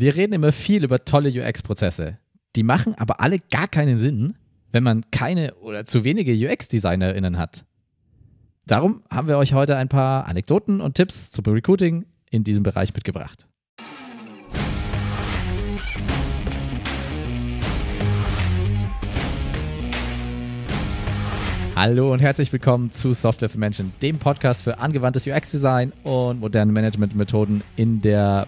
Wir 0.00 0.14
reden 0.14 0.32
immer 0.32 0.52
viel 0.52 0.84
über 0.84 1.00
tolle 1.00 1.28
UX-Prozesse. 1.28 2.18
Die 2.54 2.62
machen 2.62 2.94
aber 2.94 3.20
alle 3.20 3.40
gar 3.40 3.66
keinen 3.66 3.98
Sinn, 3.98 4.34
wenn 4.70 4.84
man 4.84 5.02
keine 5.10 5.56
oder 5.56 5.86
zu 5.86 6.04
wenige 6.04 6.32
UX-DesignerInnen 6.32 7.36
hat. 7.36 7.64
Darum 8.64 9.02
haben 9.10 9.26
wir 9.26 9.36
euch 9.38 9.54
heute 9.54 9.76
ein 9.76 9.88
paar 9.88 10.28
Anekdoten 10.28 10.80
und 10.80 10.94
Tipps 10.94 11.32
zum 11.32 11.46
Recruiting 11.46 12.06
in 12.30 12.44
diesem 12.44 12.62
Bereich 12.62 12.94
mitgebracht. 12.94 13.48
Hallo 21.74 22.12
und 22.12 22.20
herzlich 22.20 22.52
willkommen 22.52 22.92
zu 22.92 23.12
Software 23.14 23.48
für 23.48 23.58
Menschen, 23.58 23.92
dem 24.00 24.20
Podcast 24.20 24.62
für 24.62 24.78
angewandtes 24.78 25.26
UX-Design 25.26 25.92
und 26.04 26.38
moderne 26.38 26.70
Managementmethoden 26.70 27.64
in 27.74 28.00
der 28.00 28.46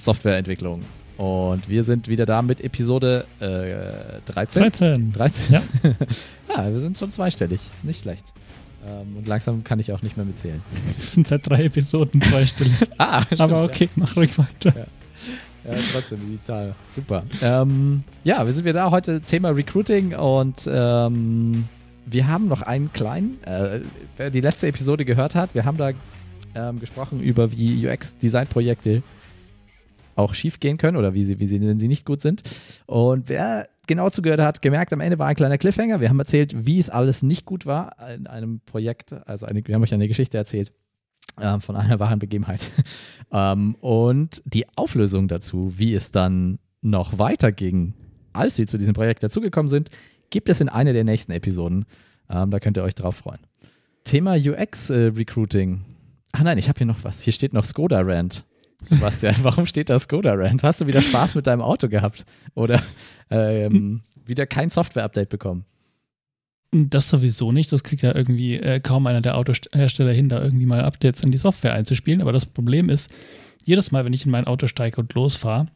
Softwareentwicklung. 0.00 0.80
Und 1.16 1.68
wir 1.68 1.84
sind 1.84 2.08
wieder 2.08 2.24
da 2.24 2.40
mit 2.40 2.62
Episode 2.62 3.26
äh, 3.40 4.32
13. 4.32 4.62
13. 4.62 5.12
13. 5.12 5.54
Ja. 5.54 5.62
ja, 6.56 6.70
wir 6.70 6.78
sind 6.78 6.96
schon 6.96 7.12
zweistellig. 7.12 7.60
Nicht 7.82 8.00
schlecht. 8.00 8.32
Ähm, 8.86 9.18
und 9.18 9.26
langsam 9.26 9.62
kann 9.62 9.78
ich 9.78 9.92
auch 9.92 10.00
nicht 10.00 10.16
mehr 10.16 10.24
mitzählen. 10.24 10.62
Wir 10.96 11.04
sind 11.04 11.28
seit 11.28 11.46
drei 11.46 11.64
Episoden 11.64 12.22
zweistellig. 12.22 12.72
Ah, 12.96 13.22
stimmt, 13.22 13.42
Aber 13.42 13.64
okay, 13.64 13.90
mach 13.96 14.16
ruhig 14.16 14.38
weiter. 14.38 14.74
Ja. 14.74 14.86
Ja, 15.70 15.76
trotzdem, 15.92 16.40
Zahl. 16.44 16.74
Super. 16.96 17.24
Ähm, 17.42 18.02
ja, 18.24 18.46
wir 18.46 18.52
sind 18.54 18.64
wieder 18.64 18.80
da. 18.80 18.90
Heute 18.90 19.20
Thema 19.20 19.50
Recruiting 19.50 20.14
und 20.14 20.66
ähm, 20.66 21.68
wir 22.06 22.28
haben 22.28 22.48
noch 22.48 22.62
einen 22.62 22.90
kleinen, 22.94 23.42
äh, 23.44 23.80
wer 24.16 24.30
die 24.30 24.40
letzte 24.40 24.68
Episode 24.68 25.04
gehört 25.04 25.34
hat, 25.34 25.54
wir 25.54 25.66
haben 25.66 25.76
da 25.76 25.90
ähm, 26.54 26.80
gesprochen 26.80 27.20
über 27.20 27.52
wie 27.52 27.86
UX-Design-Projekte 27.86 29.02
auch 30.20 30.34
schief 30.34 30.60
gehen 30.60 30.76
können 30.76 30.96
oder 30.96 31.14
wie 31.14 31.24
sie, 31.24 31.40
wie 31.40 31.46
sie, 31.46 31.60
wenn 31.60 31.78
sie 31.78 31.88
nicht 31.88 32.06
gut 32.06 32.20
sind. 32.20 32.42
Und 32.86 33.28
wer 33.28 33.66
genau 33.86 34.10
zugehört 34.10 34.40
hat, 34.40 34.62
gemerkt, 34.62 34.92
am 34.92 35.00
Ende 35.00 35.18
war 35.18 35.26
ein 35.26 35.34
kleiner 35.34 35.58
Cliffhanger. 35.58 36.00
Wir 36.00 36.08
haben 36.08 36.18
erzählt, 36.18 36.66
wie 36.66 36.78
es 36.78 36.90
alles 36.90 37.22
nicht 37.22 37.44
gut 37.44 37.66
war 37.66 37.96
in 38.14 38.26
einem 38.26 38.60
Projekt. 38.60 39.12
Also 39.26 39.46
eine, 39.46 39.66
wir 39.66 39.74
haben 39.74 39.82
euch 39.82 39.94
eine 39.94 40.08
Geschichte 40.08 40.38
erzählt 40.38 40.72
äh, 41.38 41.58
von 41.60 41.76
einer 41.76 41.98
wahren 41.98 42.18
Begebenheit. 42.18 42.70
ähm, 43.32 43.74
und 43.80 44.42
die 44.44 44.66
Auflösung 44.76 45.28
dazu, 45.28 45.74
wie 45.76 45.94
es 45.94 46.12
dann 46.12 46.58
noch 46.82 47.18
weiterging, 47.18 47.94
als 48.32 48.56
sie 48.56 48.66
zu 48.66 48.78
diesem 48.78 48.94
Projekt 48.94 49.22
dazugekommen 49.22 49.68
sind, 49.68 49.90
gibt 50.30 50.48
es 50.48 50.60
in 50.60 50.68
einer 50.68 50.92
der 50.92 51.04
nächsten 51.04 51.32
Episoden. 51.32 51.84
Ähm, 52.28 52.50
da 52.50 52.60
könnt 52.60 52.76
ihr 52.76 52.84
euch 52.84 52.94
drauf 52.94 53.16
freuen. 53.16 53.40
Thema 54.04 54.34
UX-Recruiting. 54.34 55.74
Äh, 55.74 55.78
Ach 56.32 56.42
nein, 56.42 56.58
ich 56.58 56.68
habe 56.68 56.78
hier 56.78 56.86
noch 56.86 57.02
was. 57.02 57.20
Hier 57.20 57.32
steht 57.32 57.52
noch 57.52 57.64
Skoda 57.64 58.00
Rant. 58.02 58.44
Sebastian, 58.86 59.34
warum 59.42 59.66
steht 59.66 59.90
da 59.90 59.98
Skoda 59.98 60.34
Rant? 60.34 60.62
Hast 60.62 60.80
du 60.80 60.86
wieder 60.86 61.00
Spaß 61.02 61.34
mit 61.34 61.46
deinem 61.46 61.62
Auto 61.62 61.88
gehabt? 61.88 62.24
Oder 62.54 62.80
ähm, 63.30 64.02
wieder 64.26 64.46
kein 64.46 64.70
Software-Update 64.70 65.28
bekommen? 65.28 65.64
Das 66.72 67.08
sowieso 67.08 67.50
nicht. 67.50 67.72
Das 67.72 67.82
kriegt 67.82 68.02
ja 68.02 68.14
irgendwie 68.14 68.54
äh, 68.56 68.80
kaum 68.80 69.06
einer 69.06 69.20
der 69.20 69.36
Autohersteller 69.36 70.12
hin, 70.12 70.28
da 70.28 70.40
irgendwie 70.42 70.66
mal 70.66 70.82
Updates 70.82 71.22
in 71.22 71.32
die 71.32 71.38
Software 71.38 71.72
einzuspielen. 71.72 72.22
Aber 72.22 72.32
das 72.32 72.46
Problem 72.46 72.88
ist, 72.88 73.10
jedes 73.64 73.90
Mal, 73.90 74.04
wenn 74.04 74.12
ich 74.12 74.24
in 74.24 74.30
mein 74.30 74.46
Auto 74.46 74.68
steige 74.68 75.00
und 75.00 75.12
losfahre, 75.14 75.66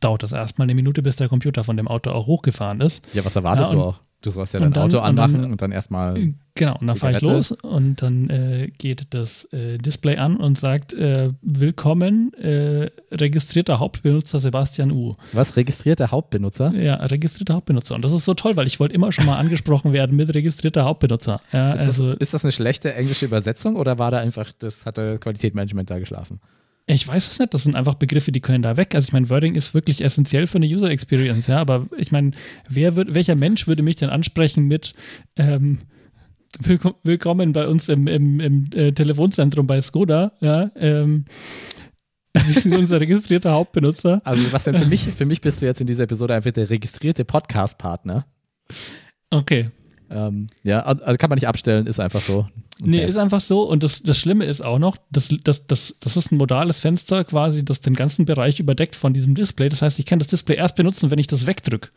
dauert 0.00 0.22
das 0.22 0.32
erstmal 0.32 0.66
eine 0.66 0.74
Minute, 0.74 1.02
bis 1.02 1.16
der 1.16 1.28
Computer 1.28 1.64
von 1.64 1.76
dem 1.76 1.88
Auto 1.88 2.10
auch 2.10 2.26
hochgefahren 2.26 2.80
ist. 2.82 3.02
Ja, 3.14 3.24
was 3.24 3.36
erwartest 3.36 3.72
Ja, 3.72 3.76
du 3.76 3.82
auch? 3.82 4.00
Du 4.22 4.30
sollst 4.30 4.54
ja 4.54 4.60
dein 4.60 4.72
dann- 4.72 4.84
Auto 4.84 4.98
und 4.98 5.02
dann- 5.16 5.18
anmachen 5.18 5.50
und 5.50 5.60
dann 5.62 5.72
erstmal. 5.72 6.32
Genau, 6.54 6.76
und 6.78 6.86
dann 6.86 6.96
fahre 6.96 7.14
ich 7.14 7.22
los 7.22 7.50
und 7.52 8.02
dann 8.02 8.28
äh, 8.30 8.70
geht 8.78 9.06
das 9.10 9.46
äh, 9.52 9.78
Display 9.78 10.16
an 10.18 10.36
und 10.36 10.58
sagt, 10.58 10.92
äh, 10.94 11.30
willkommen, 11.42 12.32
äh, 12.34 12.90
registrierter 13.10 13.78
Hauptbenutzer 13.80 14.38
Sebastian 14.38 14.90
U. 14.92 15.14
Was? 15.32 15.56
Registrierter 15.56 16.10
Hauptbenutzer? 16.10 16.72
Ja, 16.74 16.96
registrierter 16.96 17.54
Hauptbenutzer. 17.54 17.94
Und 17.94 18.02
das 18.02 18.12
ist 18.12 18.24
so 18.24 18.34
toll, 18.34 18.54
weil 18.56 18.66
ich 18.66 18.78
wollte 18.80 18.94
immer 18.94 19.10
schon 19.12 19.24
mal 19.26 19.38
angesprochen 19.38 19.92
werden 19.92 20.14
mit 20.16 20.34
registrierter 20.34 20.84
Hauptbenutzer. 20.84 21.40
Ja, 21.52 21.72
Ist, 21.72 21.80
also 21.80 22.10
das, 22.10 22.18
ist 22.20 22.34
das 22.34 22.44
eine 22.44 22.52
schlechte 22.52 22.94
englische 22.94 23.24
Übersetzung 23.24 23.76
oder 23.76 23.98
war 23.98 24.10
da 24.10 24.18
einfach, 24.18 24.52
das 24.58 24.84
hat 24.86 24.98
der 24.98 25.18
Qualitätsmanagement 25.18 25.90
da 25.90 25.98
geschlafen? 25.98 26.38
Ich 26.86 27.06
weiß 27.06 27.30
es 27.30 27.38
nicht, 27.38 27.54
das 27.54 27.62
sind 27.62 27.76
einfach 27.76 27.94
Begriffe, 27.94 28.32
die 28.32 28.40
können 28.40 28.62
da 28.62 28.76
weg. 28.76 28.94
Also 28.94 29.06
ich 29.06 29.12
meine, 29.12 29.30
Wording 29.30 29.54
ist 29.54 29.74
wirklich 29.74 30.02
essentiell 30.02 30.46
für 30.46 30.58
eine 30.58 30.66
User 30.66 30.90
Experience, 30.90 31.46
ja, 31.46 31.58
aber 31.58 31.86
ich 31.96 32.12
meine, 32.12 32.32
wer 32.68 32.96
wird, 32.96 33.14
welcher 33.14 33.36
Mensch 33.36 33.66
würde 33.66 33.82
mich 33.82 33.96
denn 33.96 34.10
ansprechen 34.10 34.66
mit 34.66 34.92
ähm, 35.36 35.78
willkom 36.60 36.94
Willkommen 37.02 37.52
bei 37.52 37.66
uns 37.66 37.88
im, 37.88 38.06
im, 38.06 38.40
im 38.40 38.68
äh, 38.74 38.92
Telefonzentrum 38.92 39.66
bei 39.66 39.80
Skoda, 39.80 40.32
ja, 40.40 40.70
ähm, 40.76 41.24
Sie 42.46 42.52
sind 42.52 42.74
unser 42.74 42.98
registrierter 42.98 43.52
Hauptbenutzer. 43.52 44.22
Also, 44.24 44.42
Sebastian, 44.42 44.76
für 44.76 44.86
mich, 44.86 45.02
für 45.02 45.26
mich 45.26 45.42
bist 45.42 45.60
du 45.60 45.66
jetzt 45.66 45.82
in 45.82 45.86
dieser 45.86 46.04
Episode 46.04 46.34
einfach 46.34 46.50
der 46.50 46.70
registrierte 46.70 47.26
Podcast-Partner. 47.26 48.24
Okay. 49.28 49.70
Ähm, 50.10 50.46
ja, 50.62 50.80
also 50.80 51.18
kann 51.18 51.28
man 51.28 51.36
nicht 51.36 51.48
abstellen, 51.48 51.86
ist 51.86 52.00
einfach 52.00 52.20
so. 52.20 52.48
Nee, 52.84 52.98
Okay. 52.98 53.08
ist 53.10 53.16
einfach 53.16 53.40
so. 53.40 53.62
Und 53.62 53.82
das, 53.82 54.02
das 54.02 54.18
Schlimme 54.18 54.44
ist 54.44 54.64
auch 54.64 54.78
noch, 54.78 54.96
das, 55.10 55.34
das, 55.44 55.66
das, 55.66 55.96
das 56.00 56.16
ist 56.16 56.32
ein 56.32 56.36
modales 56.36 56.78
Fenster 56.80 57.24
quasi, 57.24 57.64
das 57.64 57.80
den 57.80 57.94
ganzen 57.94 58.24
Bereich 58.24 58.60
überdeckt 58.60 58.96
von 58.96 59.14
diesem 59.14 59.34
Display. 59.34 59.68
Das 59.68 59.82
heißt, 59.82 59.98
ich 59.98 60.06
kann 60.06 60.18
das 60.18 60.28
Display 60.28 60.56
erst 60.56 60.76
benutzen, 60.76 61.10
wenn 61.10 61.18
ich 61.18 61.26
das 61.26 61.46
wegdrücke. 61.46 61.88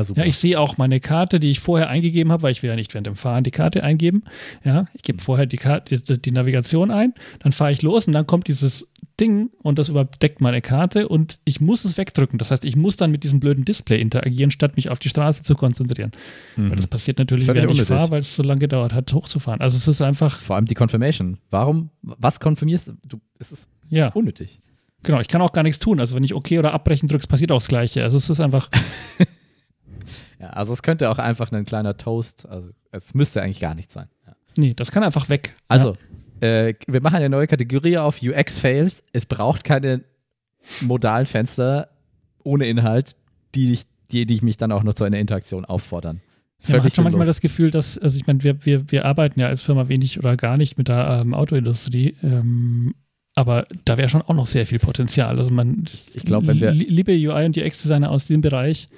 Super. 0.00 0.20
Ja, 0.20 0.26
ich 0.26 0.36
sehe 0.36 0.58
auch 0.58 0.78
meine 0.78 1.00
Karte, 1.00 1.38
die 1.38 1.50
ich 1.50 1.60
vorher 1.60 1.88
eingegeben 1.88 2.32
habe, 2.32 2.44
weil 2.44 2.52
ich 2.52 2.62
will 2.62 2.70
ja 2.70 2.76
nicht 2.76 2.94
während 2.94 3.06
dem 3.06 3.16
Fahren 3.16 3.44
die 3.44 3.50
Karte 3.50 3.84
eingeben. 3.84 4.24
Ja, 4.64 4.86
ich 4.94 5.02
gebe 5.02 5.22
vorher 5.22 5.46
die, 5.46 5.58
Karte, 5.58 6.00
die, 6.00 6.20
die 6.20 6.30
Navigation 6.30 6.90
ein, 6.90 7.12
dann 7.40 7.52
fahre 7.52 7.72
ich 7.72 7.82
los 7.82 8.06
und 8.06 8.12
dann 8.14 8.26
kommt 8.26 8.48
dieses 8.48 8.88
Ding 9.20 9.50
und 9.62 9.78
das 9.78 9.88
überdeckt 9.88 10.40
meine 10.40 10.62
Karte 10.62 11.08
und 11.08 11.38
ich 11.44 11.60
muss 11.60 11.84
es 11.84 11.98
wegdrücken. 11.98 12.38
Das 12.38 12.50
heißt, 12.50 12.64
ich 12.64 12.76
muss 12.76 12.96
dann 12.96 13.10
mit 13.10 13.24
diesem 13.24 13.40
blöden 13.40 13.64
Display 13.64 14.00
interagieren, 14.00 14.50
statt 14.50 14.76
mich 14.76 14.88
auf 14.88 14.98
die 14.98 15.08
Straße 15.08 15.42
zu 15.42 15.54
konzentrieren. 15.54 16.12
Mhm. 16.56 16.70
Weil 16.70 16.76
das 16.76 16.86
passiert 16.86 17.18
natürlich, 17.18 17.44
Völlig 17.44 17.62
während 17.64 17.78
ich 17.78 17.86
fahre, 17.86 18.10
weil 18.10 18.20
es 18.20 18.34
so 18.34 18.42
lange 18.42 18.60
gedauert 18.60 18.94
hat, 18.94 19.12
hochzufahren. 19.12 19.60
Also 19.60 19.76
es 19.76 19.86
ist 19.86 20.00
einfach, 20.00 20.38
Vor 20.38 20.56
allem 20.56 20.66
die 20.66 20.74
Confirmation. 20.74 21.38
Warum? 21.50 21.90
Was 22.02 22.40
konfirmierst 22.40 22.92
du? 23.06 23.20
Es 23.38 23.52
ist 23.52 23.68
ja, 23.90 24.08
unnötig. 24.08 24.60
genau. 25.02 25.20
Ich 25.20 25.28
kann 25.28 25.42
auch 25.42 25.52
gar 25.52 25.62
nichts 25.62 25.78
tun. 25.78 26.00
Also 26.00 26.16
wenn 26.16 26.24
ich 26.24 26.34
OK 26.34 26.52
oder 26.52 26.72
Abbrechen 26.72 27.08
drücke, 27.08 27.26
passiert 27.26 27.52
auch 27.52 27.56
das 27.56 27.68
Gleiche. 27.68 28.02
Also 28.02 28.16
es 28.16 28.30
ist 28.30 28.40
einfach, 28.40 28.70
Ja, 30.42 30.48
also 30.50 30.72
es 30.74 30.82
könnte 30.82 31.08
auch 31.10 31.18
einfach 31.18 31.50
ein 31.52 31.64
kleiner 31.64 31.96
Toast, 31.96 32.46
also 32.48 32.68
es 32.90 33.14
müsste 33.14 33.42
eigentlich 33.42 33.60
gar 33.60 33.74
nicht 33.74 33.90
sein. 33.90 34.08
Ja. 34.26 34.34
nee, 34.58 34.74
das 34.74 34.90
kann 34.90 35.02
einfach 35.04 35.28
weg. 35.30 35.54
Also, 35.68 35.96
äh, 36.40 36.74
wir 36.86 37.00
machen 37.00 37.16
eine 37.16 37.28
neue 37.30 37.46
Kategorie 37.46 37.96
auf 37.96 38.20
UX-Fails. 38.20 39.04
Es 39.12 39.24
braucht 39.24 39.62
keine 39.64 40.02
modalen 40.80 41.26
Fenster 41.26 41.88
ohne 42.44 42.66
Inhalt, 42.66 43.16
die, 43.54 43.72
ich, 43.72 43.82
die, 44.10 44.26
die 44.26 44.40
mich 44.42 44.56
dann 44.56 44.72
auch 44.72 44.82
noch 44.82 44.94
zu 44.94 45.04
einer 45.04 45.18
Interaktion 45.18 45.64
auffordern. 45.64 46.16
Ja, 46.16 46.22
man 46.22 46.70
Völlig 46.70 46.84
hat 46.86 46.94
schon 46.94 47.04
manchmal 47.04 47.26
das 47.26 47.40
Gefühl, 47.40 47.70
dass, 47.70 47.98
also 47.98 48.16
ich 48.16 48.26
meine, 48.26 48.42
wir, 48.42 48.64
wir, 48.64 48.90
wir 48.90 49.04
arbeiten 49.04 49.38
ja 49.40 49.46
als 49.48 49.62
Firma 49.62 49.88
wenig 49.88 50.18
oder 50.18 50.36
gar 50.36 50.56
nicht 50.56 50.76
mit 50.78 50.88
der 50.88 51.22
ähm, 51.24 51.34
Autoindustrie, 51.34 52.16
ähm, 52.22 52.94
aber 53.34 53.64
da 53.84 53.96
wäre 53.98 54.08
schon 54.08 54.22
auch 54.22 54.34
noch 54.34 54.46
sehr 54.46 54.66
viel 54.66 54.78
Potenzial. 54.78 55.38
Also 55.38 55.50
man, 55.50 55.84
Ich 56.14 56.24
glaub, 56.24 56.46
wenn 56.46 56.60
wir- 56.60 56.72
li- 56.72 56.86
liebe 56.88 57.12
UI 57.12 57.46
und 57.46 57.56
UX-Designer 57.56 58.10
aus 58.10 58.26
dem 58.26 58.40
Bereich, 58.42 58.88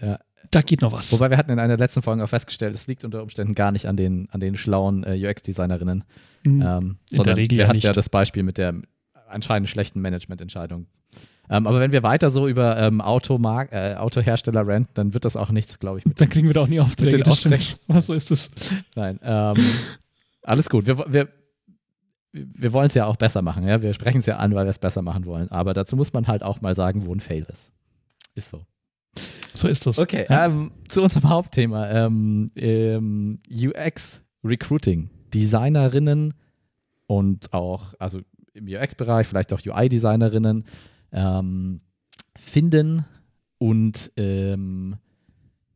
Ja. 0.00 0.18
da 0.50 0.62
geht 0.62 0.80
noch 0.82 0.92
was. 0.92 1.12
Wobei 1.12 1.30
wir 1.30 1.36
hatten 1.36 1.50
in 1.52 1.58
einer 1.58 1.76
letzten 1.76 2.02
Folge 2.02 2.24
auch 2.24 2.28
festgestellt, 2.28 2.74
es 2.74 2.86
liegt 2.86 3.04
unter 3.04 3.22
Umständen 3.22 3.54
gar 3.54 3.70
nicht 3.72 3.86
an 3.86 3.96
den, 3.96 4.28
an 4.30 4.40
den 4.40 4.56
schlauen 4.56 5.04
äh, 5.04 5.16
UX-Designerinnen, 5.28 6.04
Mhm. 6.46 6.52
ähm, 6.62 6.98
der 7.10 7.16
sondern 7.16 7.34
Regel 7.34 7.50
wir 7.58 7.62
ja 7.64 7.68
hatten 7.68 7.76
nicht. 7.76 7.84
ja 7.84 7.92
das 7.92 8.08
Beispiel 8.08 8.42
mit 8.42 8.56
der 8.58 8.74
anscheinend 9.28 9.68
schlechten 9.68 10.00
Managemententscheidung. 10.00 10.86
Ähm, 11.50 11.66
aber 11.66 11.80
wenn 11.80 11.92
wir 11.92 12.02
weiter 12.02 12.30
so 12.30 12.48
über 12.48 12.78
ähm, 12.78 13.00
Automark 13.00 13.72
äh, 13.72 13.94
Autohersteller 13.96 14.66
ranten, 14.66 14.92
dann 14.94 15.14
wird 15.14 15.24
das 15.24 15.36
auch 15.36 15.50
nichts, 15.50 15.78
glaube 15.78 15.98
ich, 15.98 16.06
mit 16.06 16.20
dann 16.20 16.28
kriegen 16.30 16.46
wir 16.46 16.54
doch 16.54 16.66
nie 16.68 16.80
Aufträge. 16.80 17.10
den 17.18 17.22
Das 17.24 17.38
stimmt. 17.38 17.54
Aufträgen. 17.56 17.80
Aber 17.88 18.00
so 18.00 18.14
ist 18.14 18.30
es. 18.30 18.50
Nein, 18.94 19.18
ähm, 19.22 19.56
alles 20.42 20.70
gut. 20.70 20.86
Wir, 20.86 20.98
wir, 21.12 21.28
wir 22.32 22.72
wollen 22.72 22.86
es 22.86 22.94
ja 22.94 23.06
auch 23.06 23.16
besser 23.16 23.42
machen. 23.42 23.66
Ja? 23.66 23.82
Wir 23.82 23.92
sprechen 23.94 24.18
es 24.18 24.26
ja 24.26 24.36
an, 24.36 24.54
weil 24.54 24.64
wir 24.64 24.70
es 24.70 24.78
besser 24.78 25.02
machen 25.02 25.26
wollen. 25.26 25.50
Aber 25.50 25.74
dazu 25.74 25.96
muss 25.96 26.12
man 26.12 26.26
halt 26.28 26.42
auch 26.44 26.60
mal 26.60 26.74
sagen, 26.76 27.04
wo 27.04 27.12
ein 27.14 27.20
Fail 27.20 27.44
ist. 27.50 27.72
Ist 28.36 28.50
so. 28.50 28.64
So 29.54 29.68
ist 29.68 29.86
das. 29.86 29.98
Okay, 29.98 30.26
Ja. 30.28 30.46
ähm, 30.46 30.70
zu 30.88 31.02
unserem 31.02 31.28
Hauptthema. 31.28 31.88
Ähm, 32.06 32.48
ähm, 32.56 33.38
UX 33.50 34.22
Recruiting. 34.44 35.10
Designerinnen 35.34 36.34
und 37.06 37.52
auch, 37.52 37.94
also 37.98 38.20
im 38.54 38.66
UX-Bereich, 38.66 39.26
vielleicht 39.26 39.52
auch 39.52 39.60
UI-Designerinnen 39.64 40.64
ähm, 41.12 41.80
finden 42.36 43.04
und 43.58 44.10
ähm, 44.16 44.96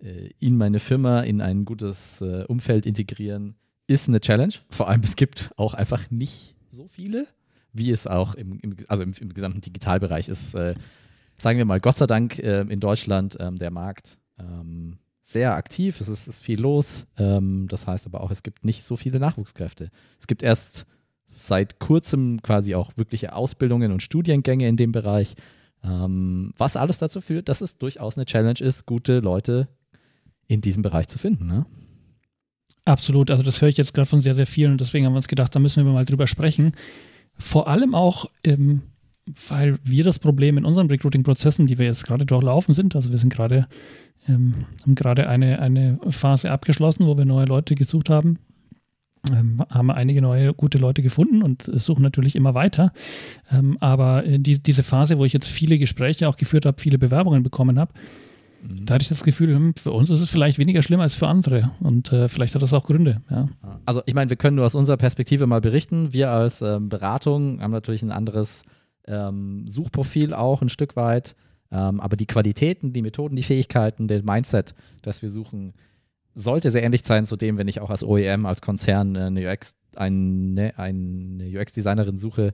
äh, 0.01 0.31
in 0.41 0.57
meine 0.57 0.81
Firma 0.81 1.21
in 1.21 1.41
ein 1.41 1.65
gutes 1.65 2.21
äh, 2.21 2.45
Umfeld 2.49 2.87
integrieren, 2.87 3.55
ist 3.87 4.09
eine 4.09 4.21
Challenge. 4.21 4.55
Vor 4.71 4.89
allem, 4.89 5.03
es 5.03 5.15
gibt 5.17 5.53
auch 5.57 5.75
einfach 5.75 6.11
nicht 6.11 6.57
so 6.71 6.89
viele, 6.89 7.27
wie 7.73 7.91
es 7.91 8.07
auch 8.07 8.35
im, 8.35 8.59
im, 8.61 8.77
also 8.89 9.03
im, 9.03 9.13
im 9.21 9.33
gesamten 9.35 9.61
Digitalbereich 9.61 10.29
ist. 10.29 10.55
Äh, 10.55 10.75
sagen 11.37 11.59
wir 11.59 11.65
mal, 11.65 11.81
Gott 11.81 11.97
sei 11.97 12.07
Dank 12.07 12.39
äh, 12.39 12.63
in 12.63 12.81
Deutschland 12.81 13.37
ähm, 13.41 13.57
der 13.57 13.71
Markt 13.71 14.19
ähm, 14.39 14.99
sehr 15.23 15.55
aktiv. 15.55 16.01
Es 16.01 16.09
ist, 16.09 16.29
ist 16.29 16.43
viel 16.43 16.61
los. 16.61 17.07
Ähm, 17.17 17.67
das 17.69 17.87
heißt 17.87 18.07
aber 18.07 18.21
auch, 18.21 18.31
es 18.31 18.43
gibt 18.43 18.65
nicht 18.65 18.85
so 18.85 18.97
viele 18.97 19.19
Nachwuchskräfte. 19.19 19.91
Es 20.19 20.27
gibt 20.27 20.43
erst 20.43 20.87
seit 21.37 21.81
kurzem 21.81 22.41
quasi 22.43 22.75
auch 22.75 22.93
wirkliche 22.97 23.35
Ausbildungen 23.35 23.91
und 23.91 24.03
Studiengänge 24.03 24.69
in 24.69 24.77
dem 24.77 24.93
Bereich. 24.93 25.35
Ähm, 25.83 26.53
was 26.57 26.77
alles 26.77 26.99
dazu 26.99 27.21
führt, 27.21 27.49
dass 27.49 27.61
es 27.61 27.79
durchaus 27.79 28.17
eine 28.17 28.27
Challenge 28.27 28.61
ist, 28.61 28.87
gute 28.87 29.21
Leute 29.21 29.69
in 30.47 30.61
diesem 30.61 30.83
Bereich 30.83 31.09
zu 31.09 31.19
finden. 31.19 31.47
Ne? 31.47 31.67
Absolut, 32.85 33.31
also 33.31 33.43
das 33.43 33.61
höre 33.61 33.69
ich 33.69 33.77
jetzt 33.77 33.95
gerade 33.95 34.09
von 34.09 34.21
sehr, 34.21 34.35
sehr 34.35 34.47
vielen 34.47 34.73
und 34.73 34.81
deswegen 34.81 35.07
haben 35.07 35.15
wir 35.15 35.19
uns 35.19 35.29
gedacht, 35.29 35.55
da 35.55 35.59
müssen 35.59 35.85
wir 35.85 35.93
mal 35.93 36.05
drüber 36.05 36.27
sprechen. 36.27 36.73
Vor 37.37 37.69
allem 37.69 37.95
auch, 37.95 38.27
ähm, 38.45 38.83
weil 39.49 39.79
wir 39.83 40.05
das 40.05 40.19
Problem 40.19 40.59
in 40.59 40.65
unseren 40.65 40.89
Recruiting-Prozessen, 40.89 41.67
die 41.67 41.79
wir 41.79 41.87
jetzt 41.87 42.05
gerade 42.05 42.27
durchlaufen 42.27 42.75
sind, 42.75 42.95
also 42.95 43.11
wir 43.11 43.19
sind 43.19 43.33
gerade, 43.33 43.67
ähm, 44.29 44.67
haben 44.83 44.95
gerade 44.95 45.29
eine, 45.29 45.61
eine 45.61 45.99
Phase 46.11 46.51
abgeschlossen, 46.51 47.07
wo 47.07 47.17
wir 47.17 47.25
neue 47.25 47.47
Leute 47.47 47.75
gesucht 47.75 48.11
haben, 48.11 48.39
ähm, 49.33 49.63
haben 49.71 49.91
einige 49.91 50.21
neue 50.21 50.53
gute 50.53 50.79
Leute 50.79 51.03
gefunden 51.03 51.43
und 51.43 51.63
suchen 51.63 52.03
natürlich 52.03 52.37
immer 52.37 52.55
weiter. 52.55 52.93
Ähm, 53.51 53.79
aber 53.81 54.23
die, 54.27 54.63
diese 54.63 54.83
Phase, 54.83 55.19
wo 55.19 55.25
ich 55.25 55.33
jetzt 55.33 55.49
viele 55.49 55.79
Gespräche 55.79 56.29
auch 56.29 56.37
geführt 56.37 56.67
habe, 56.67 56.81
viele 56.81 56.99
Bewerbungen 56.99 57.43
bekommen 57.43 57.79
habe, 57.79 57.93
Mhm. 58.65 58.87
Da 58.87 58.95
hatte 58.95 59.03
ich 59.03 59.09
das 59.09 59.23
Gefühl, 59.23 59.55
hm, 59.55 59.75
für 59.75 59.93
uns 59.93 60.11
ist 60.11 60.21
es 60.21 60.31
vielleicht 60.31 60.59
weniger 60.59 60.83
schlimm 60.83 61.01
als 61.01 61.15
für 61.15 61.29
andere. 61.29 61.71
Und 61.81 62.13
äh, 62.13 62.29
vielleicht 62.29 62.55
hat 62.55 62.63
das 62.63 62.73
auch 62.73 62.85
Gründe. 62.85 63.21
Ja. 63.31 63.49
Also 63.85 64.03
ich 64.07 64.15
meine, 64.15 64.31
wir 64.31 64.37
können 64.37 64.57
nur 64.57 64.65
aus 64.65 64.75
unserer 64.75 64.97
Perspektive 64.97 65.47
mal 65.47 65.61
berichten. 65.61 66.13
Wir 66.13 66.31
als 66.31 66.63
ähm, 66.63 66.89
Beratung 66.89 67.61
haben 67.61 67.73
natürlich 67.73 68.03
ein 68.03 68.11
anderes 68.11 68.65
ähm, 69.07 69.69
Suchprofil 69.69 70.35
auch 70.35 70.63
ein 70.63 70.69
Stück 70.69 70.97
weit. 70.97 71.37
Ähm, 71.71 72.01
aber 72.01 72.17
die 72.17 72.27
Qualitäten, 72.27 72.93
die 72.93 73.03
Methoden, 73.03 73.37
die 73.37 73.43
Fähigkeiten, 73.43 74.07
den 74.07 74.25
Mindset, 74.25 74.75
das 75.03 75.23
wir 75.23 75.29
suchen, 75.29 75.75
sollte 76.35 76.71
sehr 76.71 76.83
ähnlich 76.83 77.05
sein 77.05 77.27
zu 77.27 77.37
dem, 77.37 77.59
wenn 77.59 77.69
ich 77.69 77.81
auch 77.81 77.91
als 77.91 78.05
OEM, 78.05 78.47
als 78.47 78.61
Konzern 78.61 79.17
eine 79.17 79.51
UX, 79.51 79.77
eine, 79.97 80.75
eine 80.77 81.45
UX-Designerin 81.45 82.17
suche, 82.17 82.53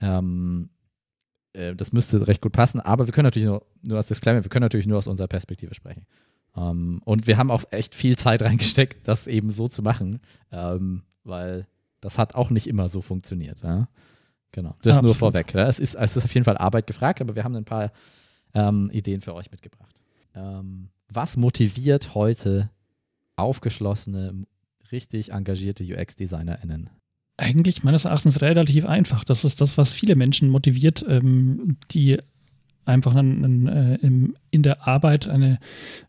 ähm, 0.00 0.70
äh, 1.52 1.74
das 1.74 1.92
müsste 1.92 2.26
recht 2.26 2.42
gut 2.42 2.52
passen, 2.52 2.80
aber 2.80 3.06
wir 3.06 3.12
können 3.12 3.26
natürlich 3.26 3.46
nur, 3.48 3.64
nur 3.82 3.96
als 3.96 4.08
Disclaimer, 4.08 4.42
wir 4.44 4.50
können 4.50 4.64
natürlich 4.64 4.86
nur 4.86 4.98
aus 4.98 5.06
unserer 5.06 5.28
Perspektive 5.28 5.74
sprechen. 5.74 6.06
Um, 6.54 6.62
ähm, 6.62 7.02
und 7.06 7.26
wir 7.26 7.38
haben 7.38 7.50
auch 7.50 7.64
echt 7.70 7.94
viel 7.94 8.18
Zeit 8.18 8.42
reingesteckt, 8.42 9.08
das 9.08 9.26
eben 9.26 9.50
so 9.50 9.68
zu 9.68 9.82
machen, 9.82 10.20
ähm, 10.50 11.02
weil 11.24 11.66
das 12.00 12.18
hat 12.18 12.34
auch 12.34 12.50
nicht 12.50 12.66
immer 12.66 12.88
so 12.88 13.00
funktioniert. 13.00 13.62
Ja? 13.62 13.88
Genau, 14.52 14.74
das 14.82 14.98
Absolut. 14.98 15.04
nur 15.04 15.14
vorweg. 15.14 15.52
Ja? 15.54 15.66
Es, 15.66 15.78
ist, 15.78 15.94
es 15.94 16.16
ist 16.16 16.24
auf 16.24 16.34
jeden 16.34 16.44
Fall 16.44 16.58
Arbeit 16.58 16.86
gefragt, 16.86 17.20
aber 17.20 17.34
wir 17.34 17.44
haben 17.44 17.56
ein 17.56 17.64
paar 17.64 17.90
ähm, 18.54 18.90
Ideen 18.92 19.22
für 19.22 19.34
euch 19.34 19.50
mitgebracht. 19.50 20.00
Ähm, 20.34 20.88
was 21.08 21.36
motiviert 21.36 22.14
heute 22.14 22.70
aufgeschlossene, 23.36 24.44
richtig 24.90 25.32
engagierte 25.32 25.84
UX-DesignerInnen? 25.84 26.90
Eigentlich 27.38 27.82
meines 27.82 28.04
Erachtens 28.04 28.42
relativ 28.42 28.84
einfach. 28.84 29.24
Das 29.24 29.44
ist 29.44 29.60
das, 29.60 29.78
was 29.78 29.90
viele 29.90 30.16
Menschen 30.16 30.50
motiviert, 30.50 31.04
ähm, 31.08 31.78
die 31.90 32.18
einfach 32.84 33.14
einen, 33.14 33.68
äh, 33.68 33.94
im, 33.96 34.34
in 34.50 34.62
der 34.62 34.86
Arbeit 34.86 35.28
eine, 35.28 35.58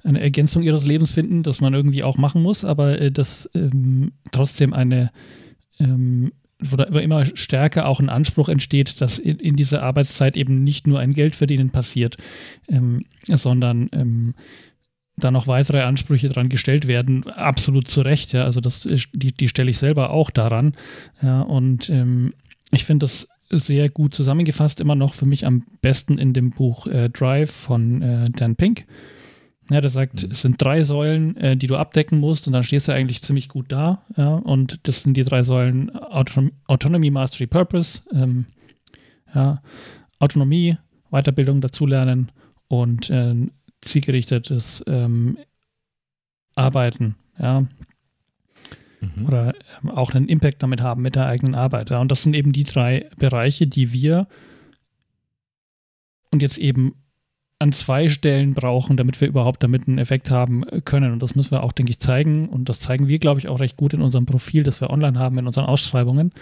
eine 0.04 0.20
Ergänzung 0.22 0.64
ihres 0.64 0.86
Lebens 0.86 1.12
finden, 1.12 1.44
das 1.44 1.62
man 1.62 1.74
irgendwie 1.74 2.04
auch 2.04 2.18
machen 2.18 2.42
muss, 2.42 2.66
aber 2.66 3.00
äh, 3.00 3.12
das 3.12 3.50
ähm, 3.54 4.12
trotzdem 4.32 4.74
eine, 4.74 5.12
ähm, 5.80 6.34
wo 6.60 6.76
da 6.76 6.86
immer 6.86 7.26
stärker 7.26 7.88
auch 7.88 8.00
ein 8.00 8.10
Anspruch 8.10 8.50
entsteht, 8.50 9.02
dass 9.02 9.20
in, 9.20 9.40
in 9.40 9.56
dieser 9.56 9.84
Arbeitszeit 9.84 10.38
eben 10.38 10.64
nicht 10.64 10.88
nur 10.88 11.00
ein 11.00 11.14
Geldverdienen 11.14 11.72
passiert, 11.72 12.18
ähm, 12.70 13.06
sondern 13.28 13.90
ähm, 13.92 14.36
da 15.18 15.32
noch 15.32 15.48
weitere 15.48 15.82
Ansprüche 15.82 16.30
dran 16.30 16.50
gestellt 16.50 16.88
werden, 16.88 17.28
absolut 17.30 17.88
zu 17.88 18.02
Recht. 18.02 18.34
Ja, 18.34 18.46
also 18.46 18.62
das, 18.62 18.88
die, 19.14 19.32
die 19.32 19.48
stelle 19.48 19.70
ich 19.70 19.78
selber 19.78 20.10
auch 20.10 20.32
daran. 20.32 20.74
Ja, 21.22 21.42
und 21.42 21.90
ähm, 21.90 22.34
ich 22.72 22.86
finde 22.86 23.06
das 23.06 23.28
sehr 23.50 23.90
gut 23.90 24.16
zusammengefasst, 24.16 24.80
immer 24.80 24.96
noch 24.96 25.14
für 25.14 25.28
mich 25.28 25.46
am 25.46 25.64
besten 25.82 26.18
in 26.18 26.34
dem 26.34 26.50
Buch 26.50 26.88
äh, 26.88 27.10
Drive 27.10 27.52
von 27.52 28.02
äh, 28.02 28.26
Dan 28.32 28.56
Pink. 28.56 28.86
Ja, 29.74 29.82
der 29.82 29.90
sagt, 29.90 30.24
mhm. 30.24 30.32
es 30.32 30.42
sind 30.42 30.62
drei 30.62 30.84
Säulen, 30.84 31.36
äh, 31.38 31.58
die 31.58 31.68
du 31.68 31.76
abdecken 31.76 32.20
musst 32.20 32.48
und 32.48 32.54
dann 32.54 32.64
stehst 32.64 32.88
du 32.88 32.94
eigentlich 32.94 33.22
ziemlich 33.22 33.50
gut 33.50 33.72
da. 33.72 34.04
Ja, 34.16 34.36
und 34.36 34.80
das 34.84 35.04
sind 35.04 35.18
die 35.18 35.24
drei 35.24 35.44
Säulen 35.44 35.94
Auton 35.96 36.52
Autonomy, 36.68 37.10
Mastery, 37.10 37.48
Purpose. 37.48 38.02
Ähm, 38.14 38.46
ja, 39.34 39.62
Autonomie, 40.20 40.78
Weiterbildung 41.10 41.62
dazulernen 41.62 42.32
und 42.68 43.10
äh, 43.10 43.36
zielgerichtetes 43.82 44.84
ähm, 44.88 45.38
Arbeiten, 46.56 47.16
ja. 47.40 47.66
Mhm. 49.02 49.26
Oder 49.28 49.54
ähm, 49.84 49.90
auch 49.90 50.14
einen 50.14 50.28
Impact 50.28 50.64
damit 50.64 50.82
haben 50.82 51.02
mit 51.02 51.16
der 51.16 51.26
eigenen 51.26 51.56
Arbeit. 51.56 51.90
Ja. 51.90 52.00
Und 52.00 52.12
das 52.12 52.24
sind 52.24 52.36
eben 52.36 52.54
die 52.54 52.64
drei 52.64 53.10
Bereiche, 53.18 53.68
die 53.68 53.92
wir 53.92 54.28
und 56.32 56.42
jetzt 56.42 56.58
eben 56.58 56.96
an 57.64 57.72
zwei 57.72 58.10
Stellen 58.10 58.54
brauchen, 58.54 58.98
damit 58.98 59.22
wir 59.22 59.28
überhaupt 59.30 59.64
damit 59.64 59.88
einen 59.88 59.98
Effekt 59.98 60.30
haben 60.30 60.66
können. 60.84 61.14
Und 61.14 61.24
das 61.24 61.34
müssen 61.34 61.52
wir 61.52 61.64
auch, 61.64 61.72
denke 61.72 61.92
ich, 61.92 62.00
zeigen. 62.00 62.50
Und 62.50 62.68
das 62.68 62.82
zeigen 62.82 63.08
wir, 63.08 63.20
glaube 63.20 63.40
ich, 63.40 63.48
auch 63.48 63.62
recht 63.62 63.78
gut 63.78 63.94
in 63.94 64.02
unserem 64.02 64.26
Profil, 64.26 64.64
das 64.64 64.82
wir 64.82 64.90
online 64.90 65.18
haben, 65.18 65.40
in 65.40 65.48
unseren 65.48 65.66
Ausschreibungen, 65.66 66.34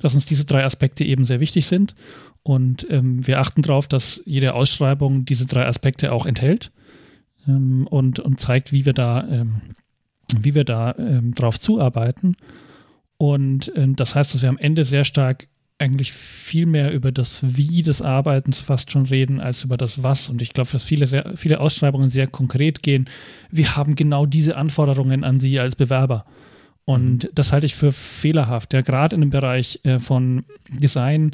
dass 0.00 0.12
uns 0.12 0.26
diese 0.26 0.44
drei 0.44 0.62
Aspekte 0.62 1.02
eben 1.02 1.24
sehr 1.24 1.40
wichtig 1.40 1.66
sind. 1.66 1.94
Und 2.42 2.86
ähm, 2.90 3.26
wir 3.26 3.40
achten 3.40 3.62
darauf, 3.62 3.88
dass 3.88 4.20
jede 4.26 4.54
Ausschreibung 4.54 5.24
diese 5.24 5.46
drei 5.46 5.64
Aspekte 5.64 6.12
auch 6.12 6.26
enthält 6.26 6.72
ähm, 7.48 7.86
und, 7.86 8.18
und 8.18 8.38
zeigt, 8.38 8.70
wie 8.70 8.84
wir 8.84 8.92
da, 8.92 9.26
ähm, 9.26 9.62
wie 10.38 10.54
wir 10.54 10.64
da 10.64 10.94
ähm, 10.98 11.34
drauf 11.34 11.58
zuarbeiten. 11.58 12.36
Und 13.16 13.72
ähm, 13.76 13.96
das 13.96 14.14
heißt, 14.14 14.34
dass 14.34 14.42
wir 14.42 14.50
am 14.50 14.58
Ende 14.58 14.84
sehr 14.84 15.04
stark 15.04 15.48
eigentlich 15.78 16.12
viel 16.12 16.66
mehr 16.66 16.92
über 16.92 17.10
das 17.10 17.56
Wie 17.56 17.82
des 17.82 18.00
Arbeitens 18.00 18.58
fast 18.58 18.90
schon 18.90 19.06
reden, 19.06 19.40
als 19.40 19.64
über 19.64 19.76
das 19.76 20.02
Was. 20.02 20.28
Und 20.28 20.40
ich 20.40 20.52
glaube, 20.52 20.70
dass 20.70 20.84
viele, 20.84 21.06
sehr, 21.06 21.32
viele 21.36 21.60
Ausschreibungen 21.60 22.10
sehr 22.10 22.26
konkret 22.26 22.82
gehen. 22.82 23.08
Wir 23.50 23.76
haben 23.76 23.96
genau 23.96 24.24
diese 24.24 24.56
Anforderungen 24.56 25.24
an 25.24 25.40
Sie 25.40 25.58
als 25.58 25.74
Bewerber. 25.74 26.26
Und 26.84 27.24
mhm. 27.24 27.28
das 27.34 27.52
halte 27.52 27.66
ich 27.66 27.74
für 27.74 27.92
fehlerhaft. 27.92 28.72
Ja, 28.72 28.82
gerade 28.82 29.16
in 29.16 29.20
dem 29.20 29.30
Bereich 29.30 29.80
äh, 29.82 29.98
von 29.98 30.44
Design 30.68 31.32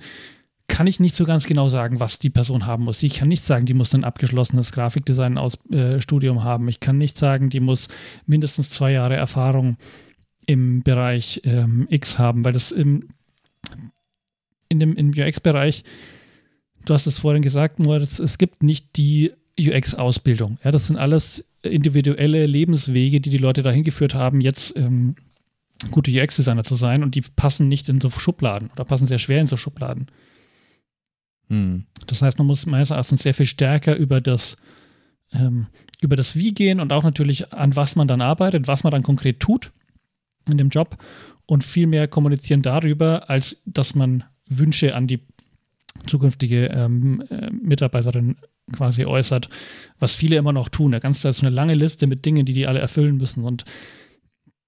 kann 0.68 0.86
ich 0.86 1.00
nicht 1.00 1.16
so 1.16 1.24
ganz 1.24 1.46
genau 1.46 1.68
sagen, 1.68 2.00
was 2.00 2.18
die 2.18 2.30
Person 2.30 2.64
haben 2.64 2.84
muss. 2.84 3.02
Ich 3.02 3.14
kann 3.14 3.28
nicht 3.28 3.42
sagen, 3.42 3.66
die 3.66 3.74
muss 3.74 3.92
ein 3.92 4.04
abgeschlossenes 4.04 4.72
Grafikdesign-Studium 4.72 6.36
äh, 6.38 6.40
haben. 6.40 6.68
Ich 6.68 6.80
kann 6.80 6.96
nicht 6.96 7.18
sagen, 7.18 7.50
die 7.50 7.60
muss 7.60 7.88
mindestens 8.24 8.70
zwei 8.70 8.92
Jahre 8.92 9.16
Erfahrung 9.16 9.76
im 10.46 10.82
Bereich 10.82 11.40
ähm, 11.44 11.86
X 11.90 12.18
haben, 12.18 12.44
weil 12.44 12.52
das 12.52 12.70
im, 12.70 13.08
in 14.70 14.78
dem 14.78 14.96
im 14.96 15.10
UX-Bereich, 15.10 15.84
du 16.86 16.94
hast 16.94 17.06
es 17.06 17.18
vorhin 17.18 17.42
gesagt, 17.42 17.78
Moritz, 17.78 18.18
es 18.18 18.38
gibt 18.38 18.62
nicht 18.62 18.96
die 18.96 19.32
UX-Ausbildung. 19.58 20.58
Ja, 20.64 20.70
das 20.70 20.86
sind 20.86 20.96
alles 20.96 21.44
individuelle 21.62 22.46
Lebenswege, 22.46 23.20
die 23.20 23.28
die 23.28 23.38
Leute 23.38 23.62
dahin 23.62 23.84
geführt 23.84 24.14
haben, 24.14 24.40
jetzt 24.40 24.74
ähm, 24.76 25.16
gute 25.90 26.10
UX-Designer 26.10 26.64
zu 26.64 26.74
sein 26.74 27.02
und 27.02 27.14
die 27.14 27.20
passen 27.20 27.68
nicht 27.68 27.88
in 27.88 28.00
so 28.00 28.08
Schubladen 28.10 28.70
oder 28.72 28.84
passen 28.84 29.06
sehr 29.06 29.18
schwer 29.18 29.40
in 29.40 29.46
so 29.46 29.56
Schubladen. 29.56 30.06
Hm. 31.48 31.84
Das 32.06 32.22
heißt, 32.22 32.38
man 32.38 32.46
muss 32.46 32.64
meines 32.64 32.90
Erachtens 32.90 33.22
sehr 33.22 33.34
viel 33.34 33.46
stärker 33.46 33.96
über 33.96 34.20
das, 34.20 34.56
ähm, 35.32 35.66
über 36.00 36.16
das 36.16 36.36
Wie 36.36 36.54
gehen 36.54 36.80
und 36.80 36.92
auch 36.92 37.02
natürlich 37.02 37.52
an 37.52 37.76
was 37.76 37.96
man 37.96 38.08
dann 38.08 38.22
arbeitet, 38.22 38.68
was 38.68 38.84
man 38.84 38.92
dann 38.92 39.02
konkret 39.02 39.40
tut 39.40 39.72
in 40.50 40.56
dem 40.56 40.70
Job 40.70 40.96
und 41.46 41.64
viel 41.64 41.86
mehr 41.86 42.08
kommunizieren 42.08 42.62
darüber, 42.62 43.28
als 43.28 43.60
dass 43.66 43.94
man 43.94 44.24
Wünsche 44.50 44.94
an 44.94 45.06
die 45.06 45.20
zukünftige 46.06 46.66
ähm, 46.66 47.22
äh, 47.30 47.50
Mitarbeiterin 47.50 48.36
quasi 48.72 49.04
äußert, 49.04 49.48
was 49.98 50.14
viele 50.14 50.36
immer 50.36 50.52
noch 50.52 50.68
tun. 50.68 50.92
Da 50.92 50.98
ganz 50.98 51.22
da 51.22 51.28
ist 51.28 51.40
eine 51.40 51.50
lange 51.50 51.74
Liste 51.74 52.06
mit 52.06 52.24
Dingen, 52.24 52.46
die 52.46 52.52
die 52.52 52.66
alle 52.66 52.78
erfüllen 52.78 53.16
müssen 53.16 53.44
und 53.44 53.64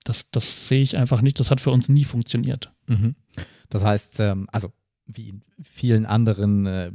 das, 0.05 0.31
das 0.31 0.69
sehe 0.69 0.83
ich 0.83 0.97
einfach 0.97 1.23
nicht. 1.23 1.39
Das 1.39 1.51
hat 1.51 1.61
für 1.61 1.71
uns 1.71 1.89
nie 1.89 2.05
funktioniert. 2.05 2.73
Mhm. 2.87 3.15
Das 3.69 3.85
heißt, 3.85 4.21
ähm, 4.21 4.49
also 4.51 4.73
wie 5.07 5.29
in 5.29 5.45
vielen 5.63 6.07
anderen 6.07 6.67
äh, 6.67 6.93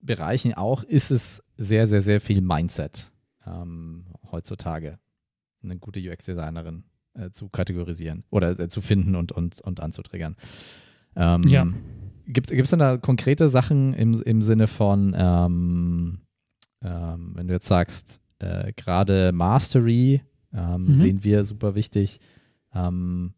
Bereichen 0.00 0.54
auch, 0.54 0.82
ist 0.82 1.10
es 1.10 1.42
sehr, 1.56 1.86
sehr, 1.86 2.00
sehr 2.00 2.20
viel 2.20 2.40
Mindset 2.40 3.10
ähm, 3.46 4.06
heutzutage, 4.30 4.98
eine 5.62 5.78
gute 5.78 6.00
UX-Designerin 6.00 6.84
äh, 7.14 7.30
zu 7.30 7.48
kategorisieren 7.48 8.24
oder 8.30 8.58
äh, 8.58 8.68
zu 8.68 8.80
finden 8.80 9.16
und, 9.16 9.32
und, 9.32 9.60
und 9.60 9.80
anzutriggern. 9.80 10.36
Ähm, 11.16 11.42
ja. 11.44 11.66
Gibt 12.28 12.50
es 12.50 12.70
denn 12.70 12.78
da 12.78 12.96
konkrete 12.96 13.48
Sachen 13.48 13.94
im, 13.94 14.20
im 14.22 14.42
Sinne 14.42 14.66
von, 14.66 15.14
ähm, 15.16 16.18
ähm 16.82 17.32
wenn 17.34 17.48
du 17.48 17.54
jetzt 17.54 17.68
sagst, 17.68 18.20
äh, 18.38 18.72
gerade 18.74 19.32
Mastery 19.32 20.22
ähm, 20.52 20.88
mhm. 20.88 20.94
sehen 20.94 21.24
wir 21.24 21.44
super 21.44 21.74
wichtig. 21.74 22.20
Ähm, 22.74 23.32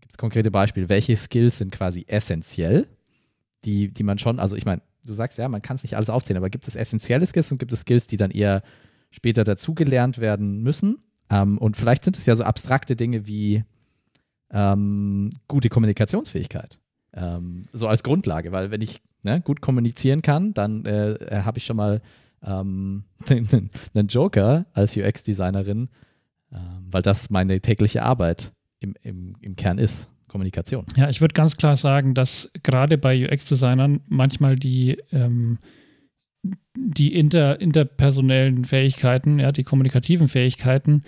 Gibt 0.00 0.12
es 0.12 0.18
konkrete 0.18 0.50
Beispiele? 0.50 0.88
Welche 0.88 1.16
Skills 1.16 1.58
sind 1.58 1.72
quasi 1.72 2.04
essentiell 2.06 2.86
die, 3.64 3.92
die 3.92 4.02
man 4.02 4.18
schon, 4.18 4.38
also 4.38 4.56
ich 4.56 4.64
meine, 4.64 4.82
du 5.04 5.14
sagst 5.14 5.38
ja, 5.38 5.48
man 5.48 5.62
kann 5.62 5.76
es 5.76 5.82
nicht 5.82 5.96
alles 5.96 6.10
aufzählen, 6.10 6.38
aber 6.38 6.50
gibt 6.50 6.68
es 6.68 6.76
essentielle 6.76 7.26
Skills 7.26 7.52
und 7.52 7.58
gibt 7.58 7.72
es 7.72 7.80
Skills, 7.80 8.06
die 8.06 8.16
dann 8.16 8.30
eher 8.30 8.62
später 9.10 9.44
dazugelernt 9.44 10.18
werden 10.18 10.62
müssen? 10.62 10.98
Ähm, 11.30 11.58
und 11.58 11.76
vielleicht 11.76 12.04
sind 12.04 12.16
es 12.16 12.26
ja 12.26 12.36
so 12.36 12.44
abstrakte 12.44 12.96
Dinge 12.96 13.26
wie 13.26 13.64
ähm, 14.50 15.30
gute 15.48 15.68
Kommunikationsfähigkeit. 15.68 16.78
Ähm, 17.14 17.64
so 17.72 17.88
als 17.88 18.02
Grundlage, 18.02 18.52
weil 18.52 18.70
wenn 18.70 18.80
ich 18.80 19.02
ne, 19.22 19.40
gut 19.40 19.60
kommunizieren 19.60 20.22
kann, 20.22 20.54
dann 20.54 20.84
äh, 20.84 21.42
habe 21.44 21.58
ich 21.58 21.64
schon 21.64 21.76
mal 21.76 22.00
ähm, 22.44 23.04
einen 23.28 24.08
Joker 24.08 24.66
als 24.72 24.96
UX-Designerin, 24.96 25.88
äh, 26.52 26.56
weil 26.90 27.02
das 27.02 27.30
meine 27.30 27.60
tägliche 27.60 28.02
Arbeit 28.02 28.52
im, 28.80 28.94
im, 29.02 29.36
im 29.40 29.56
Kern 29.56 29.78
ist. 29.78 30.08
Kommunikation. 30.28 30.86
Ja, 30.94 31.10
ich 31.10 31.20
würde 31.20 31.32
ganz 31.32 31.56
klar 31.56 31.74
sagen, 31.74 32.14
dass 32.14 32.52
gerade 32.62 32.98
bei 32.98 33.26
UX-Designern 33.26 34.00
manchmal 34.06 34.54
die, 34.54 34.96
ähm, 35.10 35.58
die 36.76 37.12
inter, 37.12 37.60
interpersonellen 37.60 38.64
Fähigkeiten, 38.64 39.40
ja, 39.40 39.50
die 39.50 39.64
kommunikativen 39.64 40.28
Fähigkeiten 40.28 40.92
ähm, 40.92 41.02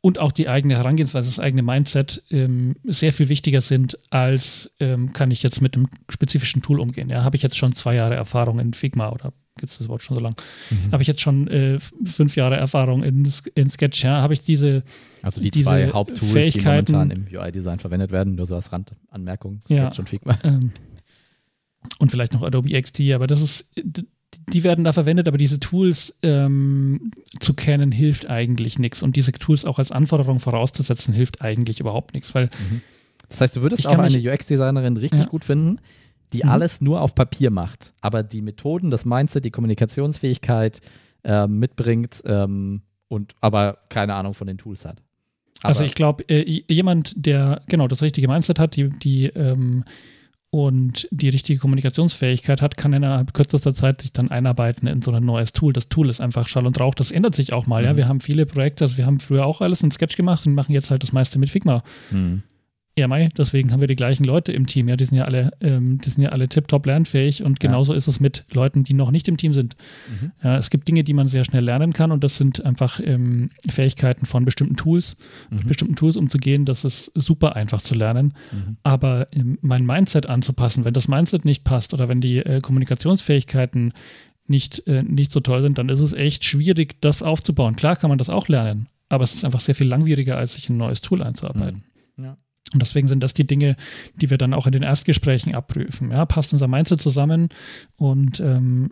und 0.00 0.18
auch 0.18 0.32
die 0.32 0.48
eigene 0.48 0.76
Herangehensweise, 0.76 1.28
das 1.28 1.40
eigene 1.40 1.62
Mindset 1.62 2.22
ähm, 2.30 2.76
sehr 2.84 3.12
viel 3.12 3.28
wichtiger 3.28 3.60
sind, 3.60 3.96
als 4.10 4.72
ähm, 4.78 5.12
kann 5.12 5.30
ich 5.30 5.42
jetzt 5.42 5.60
mit 5.60 5.76
einem 5.76 5.86
spezifischen 6.08 6.62
Tool 6.62 6.80
umgehen. 6.80 7.10
Ja, 7.10 7.24
habe 7.24 7.36
ich 7.36 7.42
jetzt 7.42 7.56
schon 7.56 7.72
zwei 7.72 7.94
Jahre 7.94 8.14
Erfahrung 8.14 8.60
in 8.60 8.72
Figma 8.72 9.10
oder 9.10 9.32
gibt 9.56 9.70
es 9.70 9.78
das 9.78 9.88
Wort 9.88 10.02
schon 10.02 10.16
so 10.16 10.22
lang? 10.22 10.34
Mhm. 10.70 10.92
Habe 10.92 11.02
ich 11.02 11.08
jetzt 11.08 11.20
schon 11.20 11.48
äh, 11.48 11.78
fünf 12.04 12.36
Jahre 12.36 12.56
Erfahrung 12.56 13.02
in, 13.02 13.30
in 13.54 13.70
Sketch? 13.70 14.04
Ja, 14.04 14.22
habe 14.22 14.34
ich 14.34 14.40
diese 14.40 14.82
Also 15.22 15.40
die 15.40 15.50
zwei 15.50 15.90
Haupttools, 15.90 16.52
die 16.52 16.60
momentan 16.60 17.10
im 17.10 17.26
UI-Design 17.30 17.78
verwendet 17.78 18.10
werden, 18.12 18.36
nur 18.36 18.46
so 18.46 18.54
als 18.54 18.72
Randanmerkung, 18.72 19.62
Sketch 19.66 19.96
ja, 19.96 19.98
und 19.98 20.08
Figma. 20.08 20.38
Ähm, 20.44 20.72
und 21.98 22.10
vielleicht 22.10 22.32
noch 22.32 22.42
Adobe 22.42 22.80
XD, 22.80 23.12
aber 23.12 23.26
das 23.26 23.40
ist 23.40 23.70
die 24.48 24.64
werden 24.64 24.84
da 24.84 24.92
verwendet, 24.92 25.28
aber 25.28 25.38
diese 25.38 25.60
Tools 25.60 26.18
ähm, 26.22 27.12
zu 27.40 27.54
kennen 27.54 27.92
hilft 27.92 28.28
eigentlich 28.28 28.78
nichts. 28.78 29.02
Und 29.02 29.16
diese 29.16 29.32
Tools 29.32 29.64
auch 29.64 29.78
als 29.78 29.92
Anforderung 29.92 30.40
vorauszusetzen, 30.40 31.14
hilft 31.14 31.42
eigentlich 31.42 31.80
überhaupt 31.80 32.14
nichts. 32.14 32.34
Weil 32.34 32.46
mhm. 32.46 32.82
Das 33.28 33.40
heißt, 33.40 33.56
du 33.56 33.62
würdest 33.62 33.86
auch 33.86 33.98
eine 33.98 34.18
UX-Designerin 34.18 34.96
richtig 34.96 35.20
ja. 35.20 35.26
gut 35.26 35.44
finden, 35.44 35.78
die 36.32 36.44
mhm. 36.44 36.50
alles 36.50 36.80
nur 36.80 37.00
auf 37.00 37.14
Papier 37.14 37.50
macht, 37.50 37.94
aber 38.00 38.22
die 38.22 38.42
Methoden, 38.42 38.90
das 38.90 39.04
Mindset, 39.04 39.44
die 39.44 39.50
Kommunikationsfähigkeit 39.50 40.80
äh, 41.24 41.46
mitbringt 41.46 42.22
ähm, 42.26 42.82
und 43.08 43.34
aber 43.40 43.78
keine 43.88 44.14
Ahnung 44.14 44.34
von 44.34 44.46
den 44.46 44.58
Tools 44.58 44.84
hat. 44.84 45.02
Aber 45.60 45.68
also 45.68 45.84
ich 45.84 45.94
glaube, 45.94 46.24
äh, 46.28 46.62
jemand, 46.68 47.14
der 47.16 47.62
genau 47.68 47.88
das 47.88 48.02
richtige 48.02 48.28
Mindset 48.28 48.58
hat, 48.58 48.76
die, 48.76 48.90
die 48.90 49.26
ähm, 49.26 49.84
und 50.54 51.08
die 51.10 51.30
richtige 51.30 51.58
Kommunikationsfähigkeit 51.58 52.60
hat, 52.60 52.76
kann 52.76 52.92
innerhalb 52.92 53.32
kürzester 53.32 53.72
Zeit 53.72 54.02
sich 54.02 54.12
dann 54.12 54.30
einarbeiten 54.30 54.86
in 54.86 55.00
so 55.00 55.10
ein 55.10 55.22
neues 55.22 55.54
Tool. 55.54 55.72
Das 55.72 55.88
Tool 55.88 56.10
ist 56.10 56.20
einfach 56.20 56.46
Schall 56.46 56.66
und 56.66 56.78
Rauch. 56.78 56.94
Das 56.94 57.10
ändert 57.10 57.34
sich 57.34 57.54
auch 57.54 57.66
mal. 57.66 57.80
Mhm. 57.80 57.88
Ja, 57.88 57.96
wir 57.96 58.08
haben 58.08 58.20
viele 58.20 58.44
Projekte. 58.44 58.84
Also 58.84 58.98
wir 58.98 59.06
haben 59.06 59.18
früher 59.18 59.46
auch 59.46 59.62
alles 59.62 59.82
in 59.82 59.90
Sketch 59.90 60.14
gemacht 60.14 60.46
und 60.46 60.54
machen 60.54 60.72
jetzt 60.72 60.90
halt 60.90 61.02
das 61.02 61.12
meiste 61.12 61.38
mit 61.38 61.48
Figma. 61.48 61.82
Mhm. 62.10 62.42
Ja, 62.98 63.08
Mai, 63.08 63.30
deswegen 63.38 63.72
haben 63.72 63.80
wir 63.80 63.88
die 63.88 63.96
gleichen 63.96 64.24
Leute 64.24 64.52
im 64.52 64.66
Team. 64.66 64.86
Ja, 64.86 64.96
die 64.96 65.06
sind 65.06 65.16
ja 65.16 65.24
alle, 65.24 65.52
ähm, 65.62 65.98
die 65.98 66.10
sind 66.10 66.24
ja 66.24 66.28
alle 66.28 66.46
tiptop 66.46 66.84
lernfähig 66.84 67.42
und 67.42 67.58
genauso 67.58 67.92
ja. 67.92 67.96
ist 67.96 68.06
es 68.06 68.20
mit 68.20 68.44
Leuten, 68.52 68.84
die 68.84 68.92
noch 68.92 69.10
nicht 69.10 69.28
im 69.28 69.38
Team 69.38 69.54
sind. 69.54 69.76
Mhm. 70.10 70.32
Ja, 70.44 70.58
es 70.58 70.68
gibt 70.68 70.88
Dinge, 70.88 71.02
die 71.02 71.14
man 71.14 71.26
sehr 71.26 71.44
schnell 71.44 71.64
lernen 71.64 71.94
kann 71.94 72.12
und 72.12 72.22
das 72.22 72.36
sind 72.36 72.66
einfach 72.66 73.00
ähm, 73.02 73.48
Fähigkeiten 73.66 74.26
von 74.26 74.44
bestimmten 74.44 74.76
Tools, 74.76 75.16
mhm. 75.48 75.58
mit 75.58 75.68
bestimmten 75.68 75.96
Tools 75.96 76.18
umzugehen. 76.18 76.66
Das 76.66 76.84
ist 76.84 77.10
super 77.14 77.56
einfach 77.56 77.80
zu 77.80 77.94
lernen. 77.94 78.34
Mhm. 78.52 78.76
Aber 78.82 79.26
ähm, 79.32 79.58
mein 79.62 79.86
Mindset 79.86 80.28
anzupassen, 80.28 80.84
wenn 80.84 80.92
das 80.92 81.08
Mindset 81.08 81.46
nicht 81.46 81.64
passt 81.64 81.94
oder 81.94 82.08
wenn 82.08 82.20
die 82.20 82.38
äh, 82.38 82.60
Kommunikationsfähigkeiten 82.60 83.94
nicht, 84.46 84.86
äh, 84.86 85.02
nicht 85.02 85.32
so 85.32 85.40
toll 85.40 85.62
sind, 85.62 85.78
dann 85.78 85.88
ist 85.88 86.00
es 86.00 86.12
echt 86.12 86.44
schwierig, 86.44 87.00
das 87.00 87.22
aufzubauen. 87.22 87.74
Klar 87.74 87.96
kann 87.96 88.10
man 88.10 88.18
das 88.18 88.28
auch 88.28 88.48
lernen, 88.48 88.88
aber 89.08 89.24
es 89.24 89.34
ist 89.34 89.46
einfach 89.46 89.60
sehr 89.60 89.74
viel 89.74 89.86
langwieriger, 89.86 90.36
als 90.36 90.52
sich 90.52 90.68
ein 90.68 90.76
neues 90.76 91.00
Tool 91.00 91.22
einzuarbeiten. 91.22 91.84
Mhm. 92.16 92.24
Ja. 92.24 92.36
Und 92.72 92.80
deswegen 92.80 93.08
sind 93.08 93.22
das 93.22 93.34
die 93.34 93.46
Dinge, 93.46 93.76
die 94.16 94.30
wir 94.30 94.38
dann 94.38 94.54
auch 94.54 94.66
in 94.66 94.72
den 94.72 94.82
Erstgesprächen 94.82 95.54
abprüfen. 95.54 96.10
Ja, 96.10 96.24
passt 96.26 96.52
unser 96.52 96.68
Mindset 96.68 97.00
zusammen 97.00 97.48
und 97.96 98.40
ähm, 98.40 98.90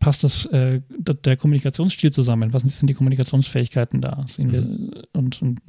passt 0.00 0.24
das, 0.24 0.46
äh, 0.46 0.80
der 0.98 1.36
Kommunikationsstil 1.36 2.12
zusammen? 2.12 2.52
Was 2.52 2.62
sind 2.62 2.88
die 2.88 2.94
Kommunikationsfähigkeiten 2.94 4.00
da? 4.00 4.26
Mhm. 4.38 4.52
Wir, 4.52 5.02
und, 5.12 5.42
und, 5.42 5.60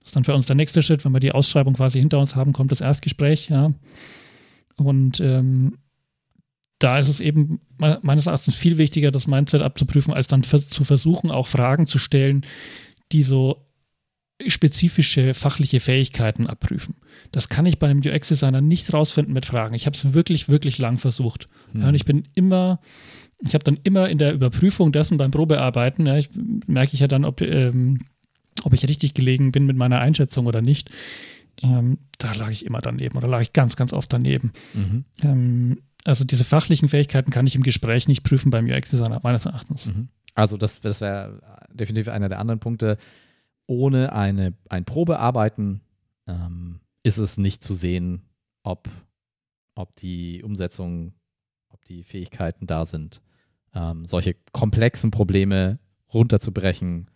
das 0.00 0.08
ist 0.08 0.16
dann 0.16 0.24
für 0.24 0.34
uns 0.34 0.46
der 0.46 0.56
nächste 0.56 0.82
Schritt, 0.82 1.04
wenn 1.04 1.12
wir 1.12 1.20
die 1.20 1.32
Ausschreibung 1.32 1.74
quasi 1.74 2.00
hinter 2.00 2.18
uns 2.18 2.34
haben, 2.34 2.52
kommt 2.52 2.70
das 2.70 2.80
Erstgespräch, 2.80 3.48
ja. 3.48 3.72
Und 4.76 5.20
ähm, 5.20 5.78
da 6.78 6.98
ist 6.98 7.08
es 7.08 7.20
eben 7.20 7.60
meines 7.78 8.26
Erachtens 8.26 8.56
viel 8.56 8.78
wichtiger, 8.78 9.12
das 9.12 9.28
Mindset 9.28 9.62
abzuprüfen, 9.62 10.12
als 10.12 10.26
dann 10.26 10.42
zu 10.42 10.84
versuchen, 10.84 11.30
auch 11.30 11.46
Fragen 11.46 11.86
zu 11.86 11.98
stellen, 11.98 12.44
die 13.12 13.22
so 13.22 13.68
spezifische 14.50 15.34
fachliche 15.34 15.80
Fähigkeiten 15.80 16.46
abprüfen. 16.46 16.94
Das 17.30 17.48
kann 17.48 17.66
ich 17.66 17.78
bei 17.78 17.88
einem 17.88 18.00
UX-Designer 18.04 18.60
nicht 18.60 18.92
rausfinden 18.92 19.34
mit 19.34 19.46
Fragen. 19.46 19.74
Ich 19.74 19.86
habe 19.86 19.96
es 19.96 20.14
wirklich, 20.14 20.48
wirklich 20.48 20.78
lang 20.78 20.98
versucht. 20.98 21.46
Mhm. 21.72 21.80
Ja, 21.80 21.88
und 21.88 21.94
ich 21.94 22.04
bin 22.04 22.24
immer, 22.34 22.80
ich 23.40 23.54
habe 23.54 23.64
dann 23.64 23.78
immer 23.82 24.08
in 24.08 24.18
der 24.18 24.32
Überprüfung 24.32 24.92
dessen 24.92 25.16
beim 25.16 25.30
Probearbeiten, 25.30 26.06
ja, 26.06 26.16
ich, 26.16 26.28
merke 26.66 26.94
ich 26.94 27.00
ja 27.00 27.08
dann, 27.08 27.24
ob, 27.24 27.40
ähm, 27.40 28.00
ob 28.62 28.72
ich 28.72 28.88
richtig 28.88 29.14
gelegen 29.14 29.52
bin 29.52 29.66
mit 29.66 29.76
meiner 29.76 30.00
Einschätzung 30.00 30.46
oder 30.46 30.62
nicht. 30.62 30.90
Ähm, 31.62 31.98
da 32.18 32.32
lag 32.32 32.50
ich 32.50 32.64
immer 32.64 32.80
daneben 32.80 33.16
oder 33.18 33.28
lag 33.28 33.42
ich 33.42 33.52
ganz, 33.52 33.76
ganz 33.76 33.92
oft 33.92 34.12
daneben. 34.12 34.52
Mhm. 34.74 35.04
Ähm, 35.22 35.78
also 36.04 36.24
diese 36.24 36.44
fachlichen 36.44 36.88
Fähigkeiten 36.88 37.30
kann 37.30 37.46
ich 37.46 37.54
im 37.54 37.62
Gespräch 37.62 38.08
nicht 38.08 38.24
prüfen 38.24 38.50
beim 38.50 38.66
UX-Designer, 38.66 39.20
meines 39.22 39.46
Erachtens. 39.46 39.86
Mhm. 39.86 40.08
Also 40.34 40.56
das, 40.56 40.80
das 40.80 41.00
wäre 41.00 41.40
definitiv 41.72 42.08
einer 42.08 42.28
der 42.28 42.40
anderen 42.40 42.60
Punkte 42.60 42.96
ohne 43.66 44.12
eine, 44.12 44.54
ein 44.68 44.84
Probearbeiten 44.84 45.80
ähm, 46.26 46.80
ist 47.02 47.18
es 47.18 47.38
nicht 47.38 47.62
zu 47.62 47.74
sehen, 47.74 48.22
ob, 48.62 48.88
ob 49.74 49.94
die 49.96 50.42
Umsetzung, 50.42 51.14
ob 51.68 51.84
die 51.84 52.02
Fähigkeiten 52.04 52.66
da 52.66 52.84
sind, 52.84 53.20
ähm, 53.74 54.06
solche 54.06 54.36
komplexen 54.52 55.10
Probleme 55.10 55.78
runterzubrechen, 56.12 57.08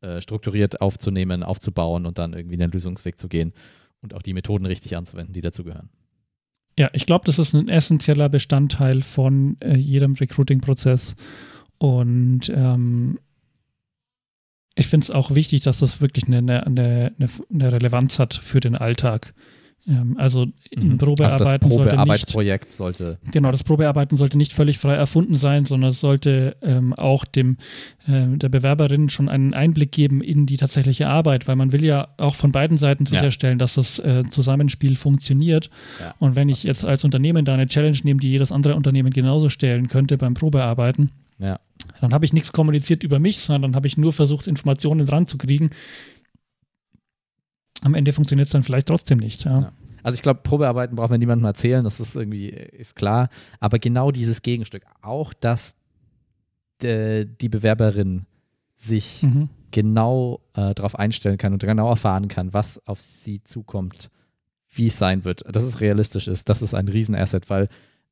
äh, 0.00 0.20
strukturiert 0.20 0.80
aufzunehmen, 0.80 1.42
aufzubauen 1.42 2.06
und 2.06 2.18
dann 2.18 2.32
irgendwie 2.32 2.56
den 2.56 2.70
Lösungsweg 2.70 3.18
zu 3.18 3.28
gehen 3.28 3.52
und 4.00 4.14
auch 4.14 4.22
die 4.22 4.34
Methoden 4.34 4.66
richtig 4.66 4.96
anzuwenden, 4.96 5.32
die 5.32 5.40
dazugehören. 5.40 5.90
Ja, 6.78 6.90
ich 6.92 7.06
glaube, 7.06 7.24
das 7.24 7.40
ist 7.40 7.54
ein 7.54 7.68
essentieller 7.68 8.28
Bestandteil 8.28 9.02
von 9.02 9.56
äh, 9.60 9.76
jedem 9.76 10.14
Recruiting-Prozess. 10.14 11.16
Und 11.78 12.48
ähm, 12.50 13.18
ich 14.78 14.86
finde 14.86 15.04
es 15.04 15.10
auch 15.10 15.34
wichtig, 15.34 15.62
dass 15.62 15.80
das 15.80 16.00
wirklich 16.00 16.26
eine, 16.26 16.38
eine, 16.38 16.64
eine, 16.64 17.28
eine 17.52 17.72
Relevanz 17.72 18.18
hat 18.18 18.34
für 18.34 18.60
den 18.60 18.76
Alltag. 18.76 19.34
Ähm, 19.88 20.16
also 20.18 20.46
ein 20.76 20.88
mhm. 20.88 20.98
Probearbeiten 20.98 21.46
also 21.46 21.58
das 21.58 21.58
Probearbeitsprojekt 21.58 22.70
sollte, 22.72 23.02
nicht, 23.04 23.16
sollte. 23.16 23.32
Genau, 23.32 23.50
das 23.50 23.64
Probearbeiten 23.64 24.16
sollte 24.16 24.36
nicht 24.36 24.52
völlig 24.52 24.78
frei 24.78 24.94
erfunden 24.94 25.34
sein, 25.34 25.64
sondern 25.64 25.90
es 25.90 26.00
sollte 26.00 26.56
ähm, 26.62 26.92
auch 26.92 27.24
dem 27.24 27.56
äh, 28.06 28.36
der 28.36 28.48
Bewerberin 28.50 29.08
schon 29.08 29.28
einen 29.28 29.54
Einblick 29.54 29.92
geben 29.92 30.22
in 30.22 30.46
die 30.46 30.58
tatsächliche 30.58 31.08
Arbeit, 31.08 31.48
weil 31.48 31.56
man 31.56 31.72
will 31.72 31.84
ja 31.84 32.08
auch 32.18 32.34
von 32.34 32.52
beiden 32.52 32.76
Seiten 32.76 33.06
sicherstellen, 33.06 33.54
ja. 33.54 33.64
dass 33.64 33.74
das 33.74 33.98
äh, 33.98 34.24
Zusammenspiel 34.30 34.96
funktioniert. 34.96 35.70
Ja. 36.00 36.14
Und 36.18 36.36
wenn 36.36 36.48
ich 36.48 36.64
jetzt 36.64 36.84
als 36.84 37.04
Unternehmen 37.04 37.44
da 37.44 37.54
eine 37.54 37.66
Challenge 37.66 37.98
nehme, 38.04 38.20
die 38.20 38.30
jedes 38.30 38.52
andere 38.52 38.74
Unternehmen 38.74 39.10
genauso 39.10 39.48
stellen 39.48 39.88
könnte 39.88 40.18
beim 40.18 40.34
Probearbeiten, 40.34 41.10
ja. 41.38 41.58
Dann 42.00 42.12
habe 42.12 42.24
ich 42.24 42.32
nichts 42.32 42.52
kommuniziert 42.52 43.02
über 43.02 43.18
mich, 43.18 43.40
sondern 43.40 43.62
dann 43.62 43.76
habe 43.76 43.86
ich 43.86 43.96
nur 43.96 44.12
versucht, 44.12 44.46
Informationen 44.46 45.06
dran 45.06 45.26
zu 45.26 45.38
kriegen. 45.38 45.70
Am 47.82 47.94
Ende 47.94 48.12
funktioniert 48.12 48.46
es 48.46 48.52
dann 48.52 48.62
vielleicht 48.62 48.88
trotzdem 48.88 49.18
nicht. 49.18 49.44
Ja. 49.44 49.60
Ja. 49.60 49.72
Also 50.02 50.16
ich 50.16 50.22
glaube, 50.22 50.40
Probearbeiten 50.42 50.96
brauchen 50.96 51.10
wir 51.12 51.18
niemandem 51.18 51.44
erzählen, 51.44 51.84
das 51.84 52.00
ist 52.00 52.16
irgendwie, 52.16 52.48
ist 52.48 52.96
klar. 52.96 53.28
Aber 53.60 53.78
genau 53.78 54.10
dieses 54.10 54.42
Gegenstück, 54.42 54.84
auch 55.02 55.32
dass 55.32 55.76
de, 56.82 57.26
die 57.26 57.48
Bewerberin 57.48 58.26
sich 58.74 59.22
mhm. 59.22 59.48
genau 59.70 60.40
äh, 60.54 60.74
darauf 60.74 60.98
einstellen 60.98 61.36
kann 61.36 61.52
und 61.52 61.62
genau 61.62 61.88
erfahren 61.88 62.28
kann, 62.28 62.54
was 62.54 62.86
auf 62.86 63.00
sie 63.00 63.42
zukommt, 63.42 64.10
wie 64.70 64.86
es 64.86 64.98
sein 64.98 65.24
wird, 65.24 65.42
dass 65.54 65.64
es 65.64 65.80
realistisch 65.80 66.28
ist, 66.28 66.48
das 66.48 66.62
ist 66.62 66.74
ein 66.74 66.88
Riesenasset, 66.88 67.50
weil 67.50 67.68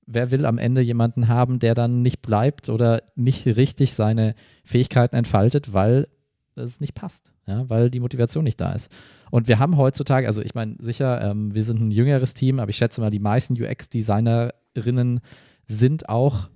wer 0.06 0.30
will 0.30 0.46
am 0.46 0.58
Ende 0.58 0.80
jemanden 0.80 1.28
haben, 1.28 1.58
der 1.58 1.75
dann 1.75 2.02
nicht 2.02 2.22
bleibt 2.22 2.68
oder 2.68 3.02
nicht 3.14 3.46
richtig 3.46 3.94
seine 3.94 4.34
Fähigkeiten 4.64 5.16
entfaltet, 5.16 5.72
weil 5.72 6.08
es 6.54 6.80
nicht 6.80 6.94
passt, 6.94 7.32
ja, 7.46 7.68
weil 7.68 7.90
die 7.90 8.00
Motivation 8.00 8.44
nicht 8.44 8.60
da 8.60 8.72
ist. 8.72 8.90
Und 9.30 9.48
wir 9.48 9.58
haben 9.58 9.76
heutzutage, 9.76 10.26
also 10.26 10.42
ich 10.42 10.54
meine, 10.54 10.76
sicher, 10.78 11.20
ähm, 11.22 11.54
wir 11.54 11.64
sind 11.64 11.80
ein 11.80 11.90
jüngeres 11.90 12.34
Team, 12.34 12.60
aber 12.60 12.70
ich 12.70 12.76
schätze 12.76 13.00
mal, 13.00 13.10
die 13.10 13.18
meisten 13.18 13.60
UX-Designerinnen 13.60 15.20
sind 15.66 16.08
auch 16.08 16.48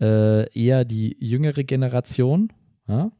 äh, 0.00 0.50
eher 0.58 0.84
die 0.84 1.16
jüngere 1.20 1.64
Generation. 1.64 2.52
Ja? 2.88 3.12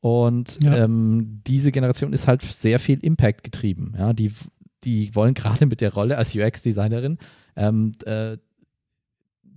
Und 0.00 0.62
ja. 0.62 0.84
ähm, 0.84 1.42
diese 1.46 1.70
Generation 1.70 2.12
ist 2.12 2.26
halt 2.26 2.42
sehr 2.42 2.78
viel 2.78 2.98
Impact 3.00 3.44
getrieben. 3.44 3.94
Ja? 3.96 4.12
Die, 4.12 4.32
die 4.84 5.14
wollen 5.14 5.34
gerade 5.34 5.66
mit 5.66 5.80
der 5.80 5.94
Rolle 5.94 6.18
als 6.18 6.34
UX-Designerin 6.34 7.18
ähm, 7.56 7.92
äh, 8.04 8.38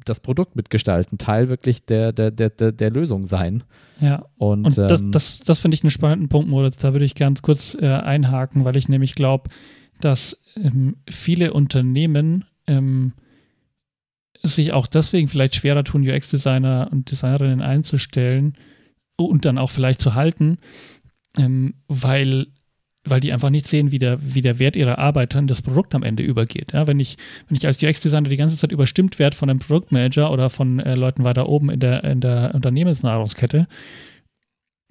das 0.05 0.19
Produkt 0.19 0.55
mitgestalten, 0.55 1.17
Teil 1.17 1.49
wirklich 1.49 1.85
der, 1.85 2.11
der, 2.11 2.31
der, 2.31 2.49
der, 2.49 2.71
der 2.71 2.89
Lösung 2.89 3.25
sein. 3.25 3.63
Ja. 3.99 4.25
Und, 4.37 4.65
und 4.65 4.77
das, 4.77 5.01
ähm, 5.01 5.11
das, 5.11 5.39
das 5.39 5.59
finde 5.59 5.75
ich 5.75 5.83
einen 5.83 5.91
spannenden 5.91 6.29
Punkt, 6.29 6.49
Moritz. 6.49 6.77
Da 6.77 6.93
würde 6.93 7.05
ich 7.05 7.15
ganz 7.15 7.41
kurz 7.41 7.75
äh, 7.79 7.87
einhaken, 7.87 8.65
weil 8.65 8.77
ich 8.77 8.89
nämlich 8.89 9.15
glaube, 9.15 9.49
dass 9.99 10.39
ähm, 10.55 10.97
viele 11.09 11.53
Unternehmen 11.53 12.45
ähm, 12.67 13.13
sich 14.43 14.73
auch 14.73 14.87
deswegen 14.87 15.27
vielleicht 15.27 15.55
schwerer 15.55 15.83
tun, 15.83 16.07
UX-Designer 16.07 16.89
und 16.91 17.09
Designerinnen 17.09 17.61
einzustellen 17.61 18.53
und 19.17 19.45
dann 19.45 19.57
auch 19.57 19.71
vielleicht 19.71 20.01
zu 20.01 20.13
halten, 20.13 20.57
ähm, 21.37 21.75
weil 21.87 22.47
weil 23.05 23.19
die 23.19 23.33
einfach 23.33 23.49
nicht 23.49 23.67
sehen, 23.67 23.91
wie 23.91 23.99
der, 23.99 24.17
wie 24.21 24.41
der 24.41 24.59
Wert 24.59 24.75
ihrer 24.75 24.97
Arbeit 24.97 25.35
an 25.35 25.47
das 25.47 25.61
Produkt 25.61 25.95
am 25.95 26.03
Ende 26.03 26.23
übergeht. 26.23 26.73
Ja, 26.73 26.87
wenn, 26.87 26.99
ich, 26.99 27.17
wenn 27.47 27.57
ich 27.57 27.65
als 27.65 27.81
UX-Designer 27.81 28.29
die 28.29 28.37
ganze 28.37 28.57
Zeit 28.57 28.71
überstimmt 28.71 29.19
werde 29.19 29.35
von 29.35 29.49
einem 29.49 29.59
Produktmanager 29.59 30.31
oder 30.31 30.49
von 30.49 30.79
äh, 30.79 30.95
Leuten 30.95 31.23
weiter 31.23 31.47
oben 31.47 31.69
in 31.69 31.79
der, 31.79 32.03
in 32.03 32.21
der 32.21 32.51
Unternehmensnahrungskette, 32.53 33.67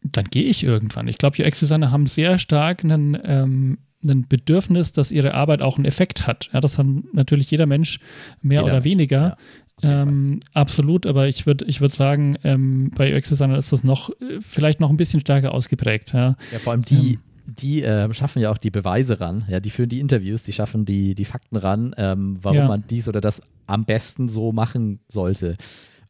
dann 0.02 0.24
gehe 0.26 0.44
ich 0.44 0.62
irgendwann. 0.62 1.08
Ich 1.08 1.18
glaube, 1.18 1.44
UX-Designer 1.44 1.90
haben 1.90 2.06
sehr 2.06 2.38
stark 2.38 2.84
einen, 2.84 3.18
ähm, 3.24 3.78
ein 4.04 4.28
Bedürfnis, 4.28 4.92
dass 4.92 5.10
ihre 5.10 5.34
Arbeit 5.34 5.62
auch 5.62 5.76
einen 5.76 5.86
Effekt 5.86 6.26
hat. 6.26 6.50
Ja, 6.52 6.60
das 6.60 6.78
hat 6.78 6.86
natürlich 7.12 7.50
jeder 7.50 7.66
Mensch 7.66 8.00
mehr 8.42 8.60
jeder 8.60 8.74
oder 8.74 8.84
weniger. 8.84 9.36
Ja, 9.82 10.02
ähm, 10.02 10.40
absolut, 10.52 11.06
aber 11.06 11.26
ich 11.26 11.46
würde 11.46 11.64
ich 11.64 11.80
würd 11.80 11.92
sagen, 11.92 12.36
ähm, 12.44 12.90
bei 12.96 13.16
UX-Designern 13.16 13.58
ist 13.58 13.72
das 13.72 13.82
noch 13.82 14.10
äh, 14.10 14.40
vielleicht 14.40 14.80
noch 14.80 14.90
ein 14.90 14.96
bisschen 14.96 15.20
stärker 15.20 15.52
ausgeprägt. 15.52 16.12
Ja, 16.12 16.36
ja 16.52 16.58
vor 16.58 16.72
allem 16.72 16.84
die, 16.84 17.14
ähm, 17.14 17.18
die 17.46 17.82
äh, 17.82 18.12
schaffen 18.14 18.40
ja 18.40 18.50
auch 18.50 18.58
die 18.58 18.70
Beweise 18.70 19.20
ran, 19.20 19.44
ja, 19.48 19.60
die 19.60 19.70
führen 19.70 19.88
die 19.88 20.00
Interviews, 20.00 20.42
die 20.42 20.52
schaffen 20.52 20.84
die, 20.84 21.14
die 21.14 21.24
Fakten 21.24 21.56
ran, 21.56 21.94
ähm, 21.98 22.38
warum 22.40 22.58
ja. 22.58 22.68
man 22.68 22.84
dies 22.88 23.08
oder 23.08 23.20
das 23.20 23.42
am 23.66 23.84
besten 23.84 24.28
so 24.28 24.52
machen 24.52 25.00
sollte. 25.08 25.56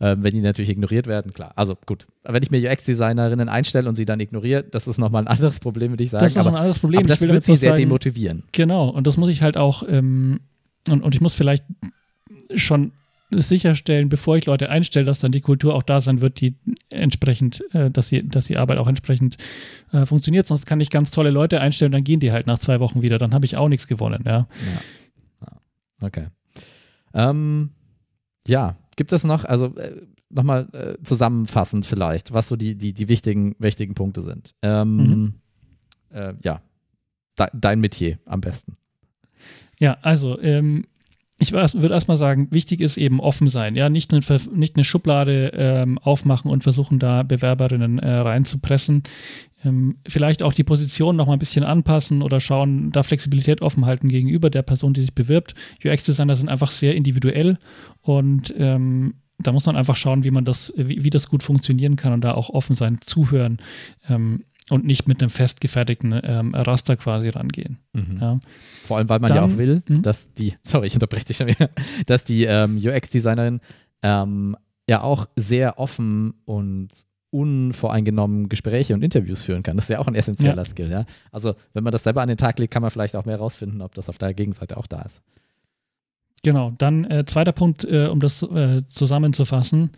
Ähm, 0.00 0.24
wenn 0.24 0.34
die 0.34 0.40
natürlich 0.40 0.70
ignoriert 0.70 1.06
werden, 1.06 1.32
klar. 1.32 1.52
Also 1.54 1.76
gut, 1.86 2.06
wenn 2.24 2.42
ich 2.42 2.50
mir 2.50 2.70
UX-Designerinnen 2.70 3.48
einstelle 3.48 3.88
und 3.88 3.94
sie 3.94 4.04
dann 4.04 4.18
ignoriere, 4.20 4.64
das 4.64 4.88
ist 4.88 4.98
nochmal 4.98 5.22
ein 5.22 5.28
anderes 5.28 5.60
Problem, 5.60 5.92
würde 5.92 6.04
ich 6.04 6.10
sagen. 6.10 6.24
Das 6.24 6.32
ist 6.32 6.38
aber, 6.38 6.50
ein 6.50 6.56
anderes 6.56 6.78
Problem. 6.78 7.00
Aber 7.00 7.08
das 7.08 7.22
wird 7.22 7.44
sie 7.44 7.56
sehr 7.56 7.70
sagen, 7.70 7.82
demotivieren. 7.82 8.42
Genau, 8.52 8.88
und 8.88 9.06
das 9.06 9.16
muss 9.16 9.28
ich 9.28 9.42
halt 9.42 9.56
auch, 9.56 9.84
ähm, 9.88 10.40
und, 10.88 11.02
und 11.02 11.14
ich 11.14 11.20
muss 11.20 11.34
vielleicht 11.34 11.64
schon 12.56 12.92
sicherstellen, 13.30 14.08
bevor 14.08 14.36
ich 14.36 14.46
Leute 14.46 14.70
einstelle, 14.70 15.06
dass 15.06 15.20
dann 15.20 15.32
die 15.32 15.40
Kultur 15.40 15.74
auch 15.74 15.82
da 15.82 16.00
sein 16.00 16.20
wird, 16.20 16.40
die 16.40 16.56
entsprechend, 16.88 17.62
äh, 17.74 17.90
dass, 17.90 18.08
die, 18.08 18.26
dass 18.26 18.46
die 18.46 18.56
Arbeit 18.56 18.78
auch 18.78 18.86
entsprechend 18.86 19.36
äh, 19.92 20.06
funktioniert. 20.06 20.46
Sonst 20.46 20.66
kann 20.66 20.80
ich 20.80 20.90
ganz 20.90 21.10
tolle 21.10 21.30
Leute 21.30 21.60
einstellen, 21.60 21.92
dann 21.92 22.04
gehen 22.04 22.20
die 22.20 22.32
halt 22.32 22.46
nach 22.46 22.58
zwei 22.58 22.80
Wochen 22.80 23.02
wieder. 23.02 23.18
Dann 23.18 23.34
habe 23.34 23.46
ich 23.46 23.56
auch 23.56 23.68
nichts 23.68 23.86
gewonnen, 23.86 24.22
ja. 24.26 24.46
ja. 25.40 25.56
Okay. 26.02 26.26
Ähm, 27.14 27.70
ja, 28.46 28.76
gibt 28.96 29.12
es 29.12 29.24
noch, 29.24 29.44
also 29.44 29.74
äh, 29.76 30.02
nochmal 30.28 30.68
äh, 30.72 31.02
zusammenfassend 31.02 31.86
vielleicht, 31.86 32.34
was 32.34 32.48
so 32.48 32.56
die, 32.56 32.76
die, 32.76 32.92
die 32.92 33.08
wichtigen, 33.08 33.54
wichtigen 33.58 33.94
Punkte 33.94 34.20
sind. 34.20 34.54
Ähm, 34.62 34.96
mhm. 34.96 35.34
äh, 36.10 36.34
ja, 36.42 36.60
De 37.38 37.48
dein 37.52 37.80
Metier 37.80 38.18
am 38.26 38.40
besten. 38.40 38.76
Ja, 39.80 39.98
also 40.02 40.40
ähm, 40.40 40.84
ich 41.38 41.52
würde 41.52 41.94
erstmal 41.94 42.16
sagen, 42.16 42.48
wichtig 42.50 42.80
ist 42.80 42.96
eben 42.96 43.20
offen 43.20 43.48
sein, 43.48 43.74
ja, 43.74 43.88
nicht 43.88 44.12
eine, 44.12 44.22
nicht 44.52 44.76
eine 44.76 44.84
Schublade 44.84 45.52
ähm, 45.54 45.98
aufmachen 45.98 46.50
und 46.50 46.62
versuchen, 46.62 46.98
da 46.98 47.22
Bewerberinnen 47.22 47.98
äh, 47.98 48.14
reinzupressen. 48.14 49.02
Ähm, 49.64 49.96
vielleicht 50.06 50.42
auch 50.42 50.52
die 50.52 50.64
Position 50.64 51.16
noch 51.16 51.26
mal 51.26 51.32
ein 51.32 51.38
bisschen 51.38 51.64
anpassen 51.64 52.22
oder 52.22 52.38
schauen, 52.38 52.90
da 52.90 53.02
Flexibilität 53.02 53.62
offen 53.62 53.84
halten 53.84 54.08
gegenüber 54.08 54.48
der 54.48 54.62
Person, 54.62 54.94
die 54.94 55.00
sich 55.00 55.14
bewirbt. 55.14 55.54
UX-Designer 55.84 56.36
sind 56.36 56.48
einfach 56.48 56.70
sehr 56.70 56.94
individuell 56.94 57.58
und 58.02 58.54
ähm, 58.56 59.14
da 59.38 59.52
muss 59.52 59.66
man 59.66 59.76
einfach 59.76 59.96
schauen, 59.96 60.24
wie 60.24 60.30
man 60.30 60.44
das, 60.44 60.72
wie, 60.76 61.04
wie, 61.04 61.10
das 61.10 61.28
gut 61.28 61.42
funktionieren 61.42 61.96
kann 61.96 62.12
und 62.12 62.22
da 62.22 62.34
auch 62.34 62.50
offen 62.50 62.74
sein, 62.74 62.98
zuhören. 63.04 63.58
Ähm, 64.08 64.44
und 64.70 64.86
nicht 64.86 65.06
mit 65.06 65.20
einem 65.20 65.30
festgefertigten 65.30 66.18
ähm, 66.22 66.54
Raster 66.54 66.96
quasi 66.96 67.28
rangehen. 67.28 67.78
Mhm. 67.92 68.18
Ja. 68.18 68.40
Vor 68.84 68.96
allem, 68.96 69.08
weil 69.10 69.20
man 69.20 69.28
Dann, 69.28 69.36
ja 69.36 69.44
auch 69.44 69.58
will, 69.58 69.82
mh. 69.86 70.00
dass 70.00 70.32
die, 70.32 70.54
sorry, 70.62 70.86
ich 70.86 70.94
unterbreche 70.94 71.26
dich 71.26 71.36
schon 71.36 71.48
wieder, 71.48 71.68
dass 72.06 72.24
die 72.24 72.44
ähm, 72.44 72.78
UX-Designerin 72.78 73.60
ähm, 74.02 74.56
ja 74.88 75.02
auch 75.02 75.26
sehr 75.36 75.78
offen 75.78 76.34
und 76.44 76.88
unvoreingenommen 77.30 78.48
Gespräche 78.48 78.94
und 78.94 79.02
Interviews 79.02 79.42
führen 79.42 79.62
kann. 79.64 79.76
Das 79.76 79.86
ist 79.86 79.90
ja 79.90 79.98
auch 79.98 80.06
ein 80.06 80.14
essentieller 80.14 80.56
ja. 80.56 80.64
Skill, 80.64 80.90
ja. 80.90 81.04
Also, 81.32 81.56
wenn 81.72 81.82
man 81.82 81.90
das 81.90 82.04
selber 82.04 82.22
an 82.22 82.28
den 82.28 82.36
Tag 82.36 82.58
legt, 82.58 82.72
kann 82.72 82.80
man 82.80 82.92
vielleicht 82.92 83.16
auch 83.16 83.24
mehr 83.24 83.38
rausfinden, 83.38 83.82
ob 83.82 83.94
das 83.94 84.08
auf 84.08 84.18
der 84.18 84.32
Gegenseite 84.34 84.76
auch 84.76 84.86
da 84.86 85.02
ist. 85.02 85.20
Genau, 86.44 86.72
dann 86.78 87.04
äh, 87.04 87.24
zweiter 87.24 87.52
Punkt, 87.52 87.84
äh, 87.84 88.06
um 88.06 88.20
das 88.20 88.42
äh, 88.42 88.82
zusammenzufassen. 88.86 89.90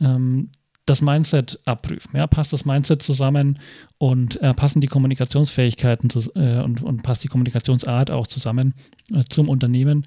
Ähm, 0.00 0.50
das 0.84 1.00
Mindset 1.00 1.58
abprüfen. 1.64 2.16
Ja, 2.16 2.26
passt 2.26 2.52
das 2.52 2.64
Mindset 2.64 3.02
zusammen 3.02 3.60
und 3.98 4.40
äh, 4.42 4.52
passen 4.52 4.80
die 4.80 4.88
Kommunikationsfähigkeiten 4.88 6.10
zu, 6.10 6.20
äh, 6.34 6.60
und, 6.60 6.82
und, 6.82 7.04
passt 7.04 7.22
die 7.22 7.28
Kommunikationsart 7.28 8.10
auch 8.10 8.26
zusammen 8.26 8.74
äh, 9.14 9.22
zum 9.28 9.48
Unternehmen. 9.48 10.06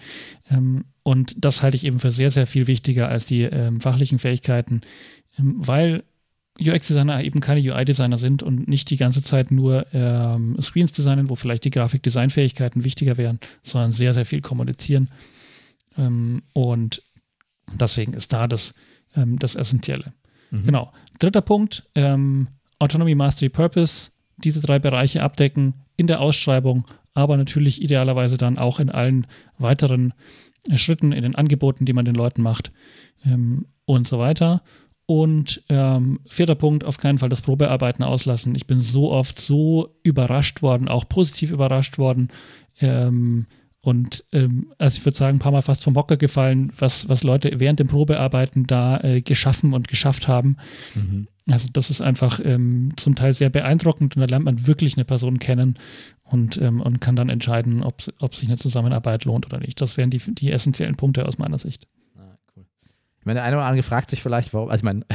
Ähm, 0.50 0.84
und 1.04 1.34
das 1.38 1.64
halte 1.64 1.78
ich 1.78 1.86
eben 1.86 2.00
für 2.00 2.12
sehr, 2.12 2.30
sehr 2.30 2.46
viel 2.46 2.68
wichtiger 2.68 3.08
als 3.08 3.26
die 3.26 3.44
ähm, 3.44 3.80
fachlichen 3.80 4.20
Fähigkeiten, 4.20 4.82
ähm, 5.40 5.56
weil 5.58 6.04
UX-Designer 6.60 7.24
eben 7.24 7.40
keine 7.40 7.62
UI-Designer 7.62 8.18
sind 8.18 8.44
und 8.44 8.68
nicht 8.68 8.90
die 8.90 8.98
ganze 8.98 9.22
Zeit 9.22 9.52
nur 9.52 9.86
ähm, 9.94 10.58
Screens 10.62 10.92
designen, 10.92 11.30
wo 11.30 11.36
vielleicht 11.36 11.64
die 11.64 11.70
Grafik-Design-Fähigkeiten 11.70 12.84
wichtiger 12.84 13.18
wären, 13.18 13.40
sondern 13.64 13.94
sehr, 13.94 14.14
sehr 14.14 14.26
viel 14.26 14.42
kommunizieren. 14.42 15.10
Ähm, 15.98 16.44
und 16.54 17.02
deswegen 17.74 18.14
ist 18.14 18.34
da 18.34 18.48
das, 18.48 18.74
ähm, 19.16 19.40
das 19.40 19.56
Essentielle. 19.56 20.14
Mhm. 20.52 20.66
Genau. 20.66 20.92
Dritter 21.20 21.42
Punkt, 21.42 21.90
ähm, 21.96 22.48
Autonomy, 22.80 23.16
Mastery, 23.16 23.50
Purpose. 23.50 24.12
Diese 24.38 24.60
drei 24.60 24.80
Bereiche 24.80 25.24
abdecken 25.24 25.86
in 25.96 26.08
der 26.08 26.20
Ausschreibung, 26.20 26.86
aber 27.14 27.38
natürlich 27.38 27.82
idealerweise 27.82 28.36
dann 28.36 28.58
auch 28.58 28.82
in 28.82 28.90
allen 28.90 29.28
weiteren 29.58 30.14
äh, 30.70 30.78
Schritten, 30.78 31.14
in 31.14 31.24
den 31.24 31.36
Angeboten, 31.36 31.86
die 31.86 31.94
man 31.94 32.06
den 32.06 32.16
Leuten 32.16 32.42
macht 32.42 32.72
ähm, 33.26 33.66
und 33.86 34.08
so 34.08 34.20
weiter. 34.20 34.62
Und 35.08 35.64
ähm, 35.70 36.20
vierter 36.28 36.56
Punkt, 36.56 36.84
auf 36.84 36.98
keinen 36.98 37.20
Fall 37.20 37.30
das 37.30 37.42
Probearbeiten 37.42 38.04
auslassen. 38.04 38.56
Ich 38.56 38.66
bin 38.66 38.82
so 38.82 39.12
oft 39.12 39.40
so 39.40 39.96
überrascht 40.04 40.62
worden, 40.62 40.88
auch 40.88 41.08
positiv 41.08 41.52
überrascht 41.52 41.98
worden, 41.98 42.30
ähm, 42.80 43.46
und 43.86 44.26
ähm, 44.32 44.74
also 44.80 44.98
ich 44.98 45.06
würde 45.06 45.16
sagen, 45.16 45.38
ein 45.38 45.40
paar 45.40 45.52
Mal 45.52 45.62
fast 45.62 45.84
vom 45.84 45.96
Hocker 45.96 46.18
gefallen, 46.18 46.74
was, 46.80 47.08
was 47.08 47.22
Leute 47.22 47.60
während 47.60 47.80
dem 47.80 47.86
Probearbeiten 47.86 48.64
da 48.64 49.00
äh, 49.02 49.22
geschaffen 49.22 49.74
und 49.74 49.88
geschafft 49.88 50.28
haben. 50.28 50.58
Mhm. 50.96 51.28
Also 51.52 51.68
das 51.72 51.92
ist 51.92 52.02
einfach 52.02 52.40
ähm, 52.44 52.94
zum 52.96 53.14
Teil 53.14 53.36
sehr 53.36 53.52
beeindruckend 53.52 54.16
und 54.16 54.22
da 54.22 54.26
lernt 54.26 54.46
man 54.46 54.66
wirklich 54.66 54.98
eine 54.98 55.06
Person 55.06 55.38
kennen 55.38 55.76
und, 56.24 56.60
ähm, 56.60 56.82
und 56.82 57.00
kann 57.00 57.16
dann 57.16 57.30
entscheiden, 57.30 57.84
ob, 57.84 58.02
ob 58.20 58.36
sich 58.36 58.50
eine 58.50 58.58
Zusammenarbeit 58.58 59.24
lohnt 59.24 59.46
oder 59.46 59.60
nicht. 59.60 59.80
Das 59.80 59.98
wären 59.98 60.10
die, 60.10 60.18
die 60.18 60.52
essentiellen 60.52 60.96
Punkte 60.96 61.28
aus 61.28 61.38
meiner 61.38 61.60
Sicht. 61.60 61.88
Ah, 62.18 62.40
cool. 62.58 62.66
Ich 63.20 63.26
meine, 63.28 63.38
der 63.38 63.44
eine 63.44 63.58
oder 63.58 63.68
andere 63.68 63.84
fragt 63.84 64.10
sich 64.10 64.24
vielleicht, 64.24 64.52
warum, 64.52 64.70
also 64.70 64.80
ich 64.80 64.86
meine, 64.86 65.06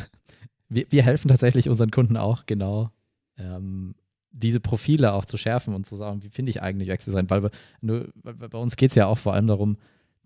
wir, 0.70 0.86
wir 0.88 1.02
helfen 1.02 1.28
tatsächlich 1.28 1.68
unseren 1.68 1.90
Kunden 1.90 2.16
auch 2.16 2.46
genau 2.46 2.88
ähm, 3.36 3.94
diese 4.36 4.60
Profile 4.60 5.12
auch 5.12 5.24
zu 5.24 5.36
schärfen 5.36 5.74
und 5.74 5.86
zu 5.86 5.96
sagen, 5.96 6.22
wie 6.22 6.28
finde 6.28 6.50
ich 6.50 6.62
eigentlich 6.62 6.90
UX-Design? 6.90 7.30
Weil, 7.30 7.50
weil 7.82 8.48
bei 8.48 8.58
uns 8.58 8.76
geht 8.76 8.90
es 8.90 8.96
ja 8.96 9.06
auch 9.06 9.18
vor 9.18 9.34
allem 9.34 9.46
darum, 9.46 9.78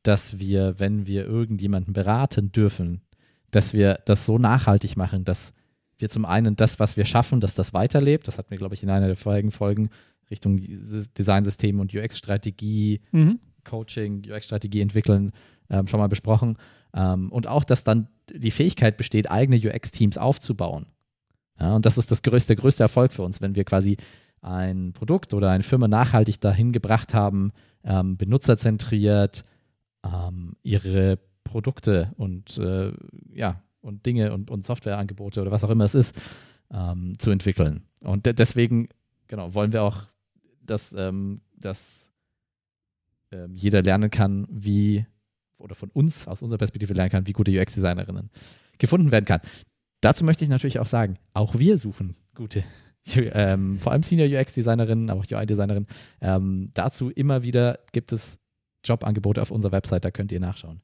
dass 0.03 0.39
wir, 0.39 0.79
wenn 0.79 1.07
wir 1.07 1.27
irgendjemanden 1.27 1.93
beraten 1.93 2.53
dürfen, 2.53 3.03
dass 3.51 3.73
wir 3.73 4.01
das 4.05 4.27
so 4.27 4.39
nachhaltig 4.39 4.97
machen, 4.97 5.25
dass 5.25 5.53
wir 5.99 6.09
zum 6.09 6.25
einen 6.25 6.57
das, 6.57 6.81
was 6.81 6.97
wir 6.97 7.05
schaffen, 7.05 7.41
dass 7.41 7.55
das 7.55 7.75
weiterlebt. 7.75 8.27
Das 8.27 8.39
hatten 8.39 8.51
wir, 8.51 8.59
glaube 8.59 8.75
ich, 8.75 8.83
in 8.83 8.91
einer 8.91 9.07
der 9.07 9.17
vorigen 9.17 9.51
Folgen 9.51 9.91
Richtung 10.31 10.61
Designsystem 11.19 11.81
und 11.81 11.95
UX-Strategie, 11.95 13.01
mhm. 13.13 13.39
Coaching, 13.65 14.23
UX-Strategie 14.31 14.81
entwickeln, 14.81 15.33
ähm, 15.69 15.87
schon 15.87 16.01
mal 16.01 16.09
besprochen. 16.09 16.57
Ähm, 16.95 17.31
und 17.31 17.47
auch, 17.47 17.65
dass 17.65 17.85
dann 17.85 18.09
die 18.33 18.51
Fähigkeit 18.51 18.97
besteht, 18.97 19.31
eigene 19.31 19.57
UX-Teams 19.57 20.19
aufzubauen. 20.19 20.87
Ja, 21.61 21.77
und 21.77 21.87
das 21.87 21.99
ist 21.99 22.11
das 22.11 22.23
größte, 22.23 22.55
der 22.55 22.63
größte 22.63 22.83
Erfolg 22.83 23.13
für 23.13 23.23
uns, 23.23 23.41
wenn 23.41 23.55
wir 23.55 23.65
quasi 23.65 23.97
ein 24.41 24.93
Produkt 24.95 25.35
oder 25.35 25.51
eine 25.51 25.63
Firma 25.63 25.87
nachhaltig 25.87 26.41
dahin 26.41 26.73
gebracht 26.73 27.13
haben, 27.13 27.53
ähm, 27.85 28.17
benutzerzentriert 28.17 29.45
ähm, 30.05 30.57
ihre 30.63 31.19
Produkte 31.45 32.13
und 32.17 32.57
äh, 32.59 32.93
ja 33.35 33.63
und 33.83 34.07
Dinge 34.07 34.33
und, 34.33 34.51
und 34.51 34.65
Softwareangebote 34.65 35.41
oder 35.41 35.51
was 35.51 35.65
auch 35.65 35.71
immer 35.71 35.85
es 35.85 35.95
ist 35.95 36.15
ähm, 36.73 37.19
zu 37.19 37.31
entwickeln. 37.31 37.85
Und 38.01 38.27
de 38.27 38.33
deswegen 38.33 38.89
genau 39.27 39.55
wollen 39.55 39.73
wir 39.73 39.83
auch, 39.83 40.05
dass, 40.63 40.93
ähm, 40.93 41.41
dass 41.57 42.11
ähm, 43.33 43.55
jeder 43.55 43.83
lernen 43.83 44.11
kann, 44.11 44.47
wie 44.51 45.07
oder 45.59 45.75
von 45.75 45.91
uns 45.91 46.27
aus 46.27 46.43
unserer 46.43 46.59
Perspektive 46.59 46.95
lernen 46.95 47.11
kann, 47.11 47.27
wie 47.27 47.33
gute 47.33 47.53
UX-Designerinnen 47.53 48.31
gefunden 48.79 49.13
werden 49.13 49.27
kann. 49.27 49.41
Dazu 50.01 50.25
möchte 50.25 50.45
ich 50.45 50.51
natürlich 50.51 50.79
auch 50.79 50.87
sagen, 50.87 51.19
auch 51.35 51.59
wir 51.59 51.77
suchen 51.77 52.17
gute, 52.35 52.65
ähm, 53.33 53.79
vor 53.79 53.93
allem 53.93 54.03
Senior 54.03 54.29
UX-Designerinnen, 54.29 55.11
aber 55.11 55.21
auch 55.21 55.31
UI-Designerinnen. 55.31 55.89
Ähm, 56.21 56.71
dazu 56.75 57.11
immer 57.11 57.43
wieder 57.43 57.81
gibt 57.93 58.13
es 58.13 58.39
Jobangebote 58.85 59.43
auf 59.43 59.51
unserer 59.51 59.73
Website, 59.73 60.05
da 60.05 60.11
könnt 60.11 60.33
ihr 60.33 60.41
nachschauen. 60.41 60.81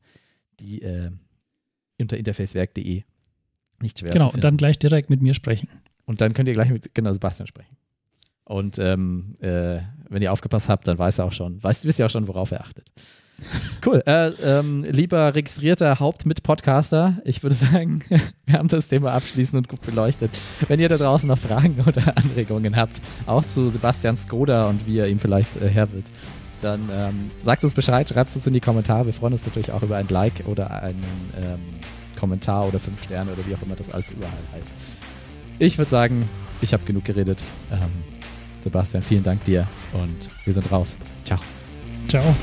Die 0.60 0.82
äh, 0.82 1.10
unter 1.98 2.16
interfacewerk.de. 2.16 3.02
Nicht 3.80 3.98
schwer 3.98 4.12
Genau, 4.12 4.30
und 4.30 4.42
dann 4.44 4.56
gleich 4.56 4.78
direkt 4.78 5.10
mit 5.10 5.22
mir 5.22 5.34
sprechen. 5.34 5.68
Und 6.04 6.20
dann 6.20 6.34
könnt 6.34 6.48
ihr 6.48 6.54
gleich 6.54 6.70
mit 6.70 6.94
genau 6.94 7.12
Sebastian 7.12 7.46
sprechen. 7.46 7.76
Und 8.44 8.78
ähm, 8.78 9.34
äh, 9.40 9.80
wenn 10.08 10.22
ihr 10.22 10.32
aufgepasst 10.32 10.68
habt, 10.68 10.86
dann 10.86 10.98
weiß 10.98 11.18
er 11.18 11.24
auch 11.24 11.32
schon, 11.32 11.62
weiß, 11.62 11.84
wisst 11.84 11.98
ihr 11.98 12.06
auch 12.06 12.10
schon, 12.10 12.28
worauf 12.28 12.52
er 12.52 12.60
achtet. 12.60 12.92
Cool. 13.84 14.02
Äh, 14.06 14.28
ähm, 14.42 14.84
lieber 14.84 15.34
registrierter 15.34 16.00
Hauptmit-Podcaster, 16.00 17.18
ich 17.24 17.42
würde 17.42 17.54
sagen, 17.54 18.02
wir 18.46 18.58
haben 18.58 18.68
das 18.68 18.88
Thema 18.88 19.12
abschließend 19.12 19.58
und 19.58 19.68
gut 19.68 19.82
beleuchtet. 19.82 20.30
Wenn 20.66 20.80
ihr 20.80 20.88
da 20.88 20.96
draußen 20.96 21.28
noch 21.28 21.38
Fragen 21.38 21.84
oder 21.86 22.16
Anregungen 22.16 22.76
habt, 22.76 23.00
auch 23.26 23.44
zu 23.44 23.68
Sebastian 23.68 24.16
Skoda 24.16 24.68
und 24.68 24.86
wie 24.86 24.98
er 24.98 25.08
ihm 25.08 25.18
vielleicht 25.18 25.56
äh, 25.56 25.68
Herr 25.68 25.92
wird, 25.92 26.06
dann 26.60 26.88
ähm, 26.90 27.30
sagt 27.44 27.64
uns 27.64 27.74
Bescheid, 27.74 28.08
schreibt 28.08 28.34
uns 28.34 28.46
in 28.46 28.54
die 28.54 28.60
Kommentare. 28.60 29.06
Wir 29.06 29.12
freuen 29.12 29.34
uns 29.34 29.44
natürlich 29.44 29.70
auch 29.72 29.82
über 29.82 29.96
ein 29.96 30.08
Like 30.08 30.44
oder 30.46 30.82
einen 30.82 31.04
ähm, 31.36 31.60
Kommentar 32.18 32.66
oder 32.66 32.78
fünf 32.78 33.02
Sterne 33.02 33.32
oder 33.32 33.46
wie 33.46 33.54
auch 33.54 33.62
immer 33.62 33.76
das 33.76 33.90
alles 33.90 34.10
überall 34.10 34.32
heißt. 34.54 34.70
Ich 35.58 35.78
würde 35.78 35.90
sagen, 35.90 36.28
ich 36.60 36.72
habe 36.72 36.84
genug 36.84 37.04
geredet. 37.04 37.44
Ähm, 37.70 37.90
Sebastian, 38.62 39.02
vielen 39.02 39.22
Dank 39.22 39.44
dir 39.44 39.66
und 39.92 40.30
wir 40.44 40.52
sind 40.52 40.70
raus. 40.72 40.98
Ciao. 41.24 41.38
Ciao. 42.08 42.34